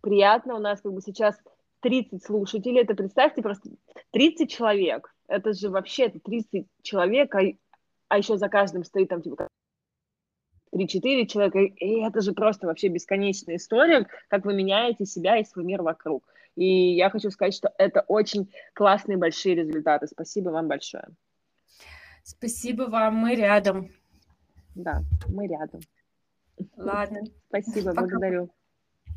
[0.01, 1.41] приятно, у нас как бы сейчас
[1.83, 3.71] 30 слушателей, это представьте просто
[4.11, 7.43] 30 человек, это же вообще это 30 человек, а,
[8.09, 9.49] а еще за каждым стоит там типа
[10.75, 15.65] 3-4 человека, и это же просто вообще бесконечная история, как вы меняете себя и свой
[15.65, 16.25] мир вокруг.
[16.57, 20.07] И я хочу сказать, что это очень классные большие результаты.
[20.07, 21.09] Спасибо вам большое.
[22.23, 23.91] Спасибо вам, мы рядом.
[24.75, 25.81] Да, мы рядом.
[26.77, 27.21] Ладно.
[27.49, 28.03] Спасибо, Пока.
[28.03, 28.51] благодарю.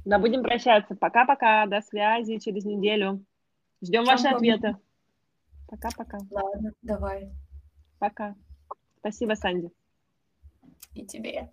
[0.05, 0.95] Да, будем прощаться.
[0.95, 3.23] Пока-пока, до связи через неделю.
[3.81, 4.77] Ждем ваши ответы.
[5.67, 6.19] Пока-пока.
[6.29, 7.31] Ладно, давай.
[7.99, 8.35] Пока.
[8.99, 9.71] Спасибо, Санди.
[10.93, 11.49] И тебе.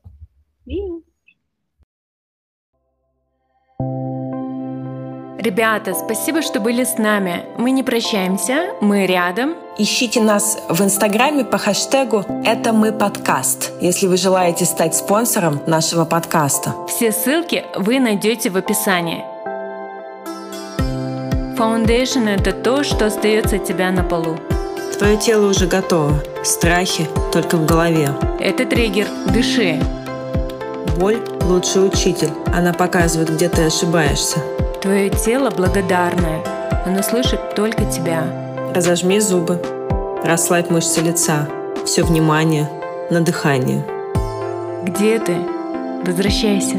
[5.40, 7.46] Ребята, спасибо, что были с нами.
[7.56, 9.54] Мы не прощаемся, мы рядом.
[9.78, 16.04] Ищите нас в Инстаграме по хэштегу «Это мы подкаст», если вы желаете стать спонсором нашего
[16.04, 16.74] подкаста.
[16.88, 19.24] Все ссылки вы найдете в описании.
[21.56, 24.36] Foundation– это то, что остается от тебя на полу.
[25.00, 26.22] Твое тело уже готово.
[26.44, 28.10] Страхи только в голове.
[28.38, 29.06] Это триггер.
[29.32, 29.80] Дыши.
[30.98, 32.28] Боль лучший учитель.
[32.54, 34.40] Она показывает, где ты ошибаешься.
[34.82, 36.44] Твое тело благодарное.
[36.84, 38.24] Оно слышит только тебя.
[38.74, 39.58] Разожми зубы.
[40.22, 41.48] Расслабь мышцы лица.
[41.86, 42.68] Все внимание
[43.08, 43.82] на дыхание.
[44.84, 45.34] Где ты?
[46.04, 46.76] Возвращайся.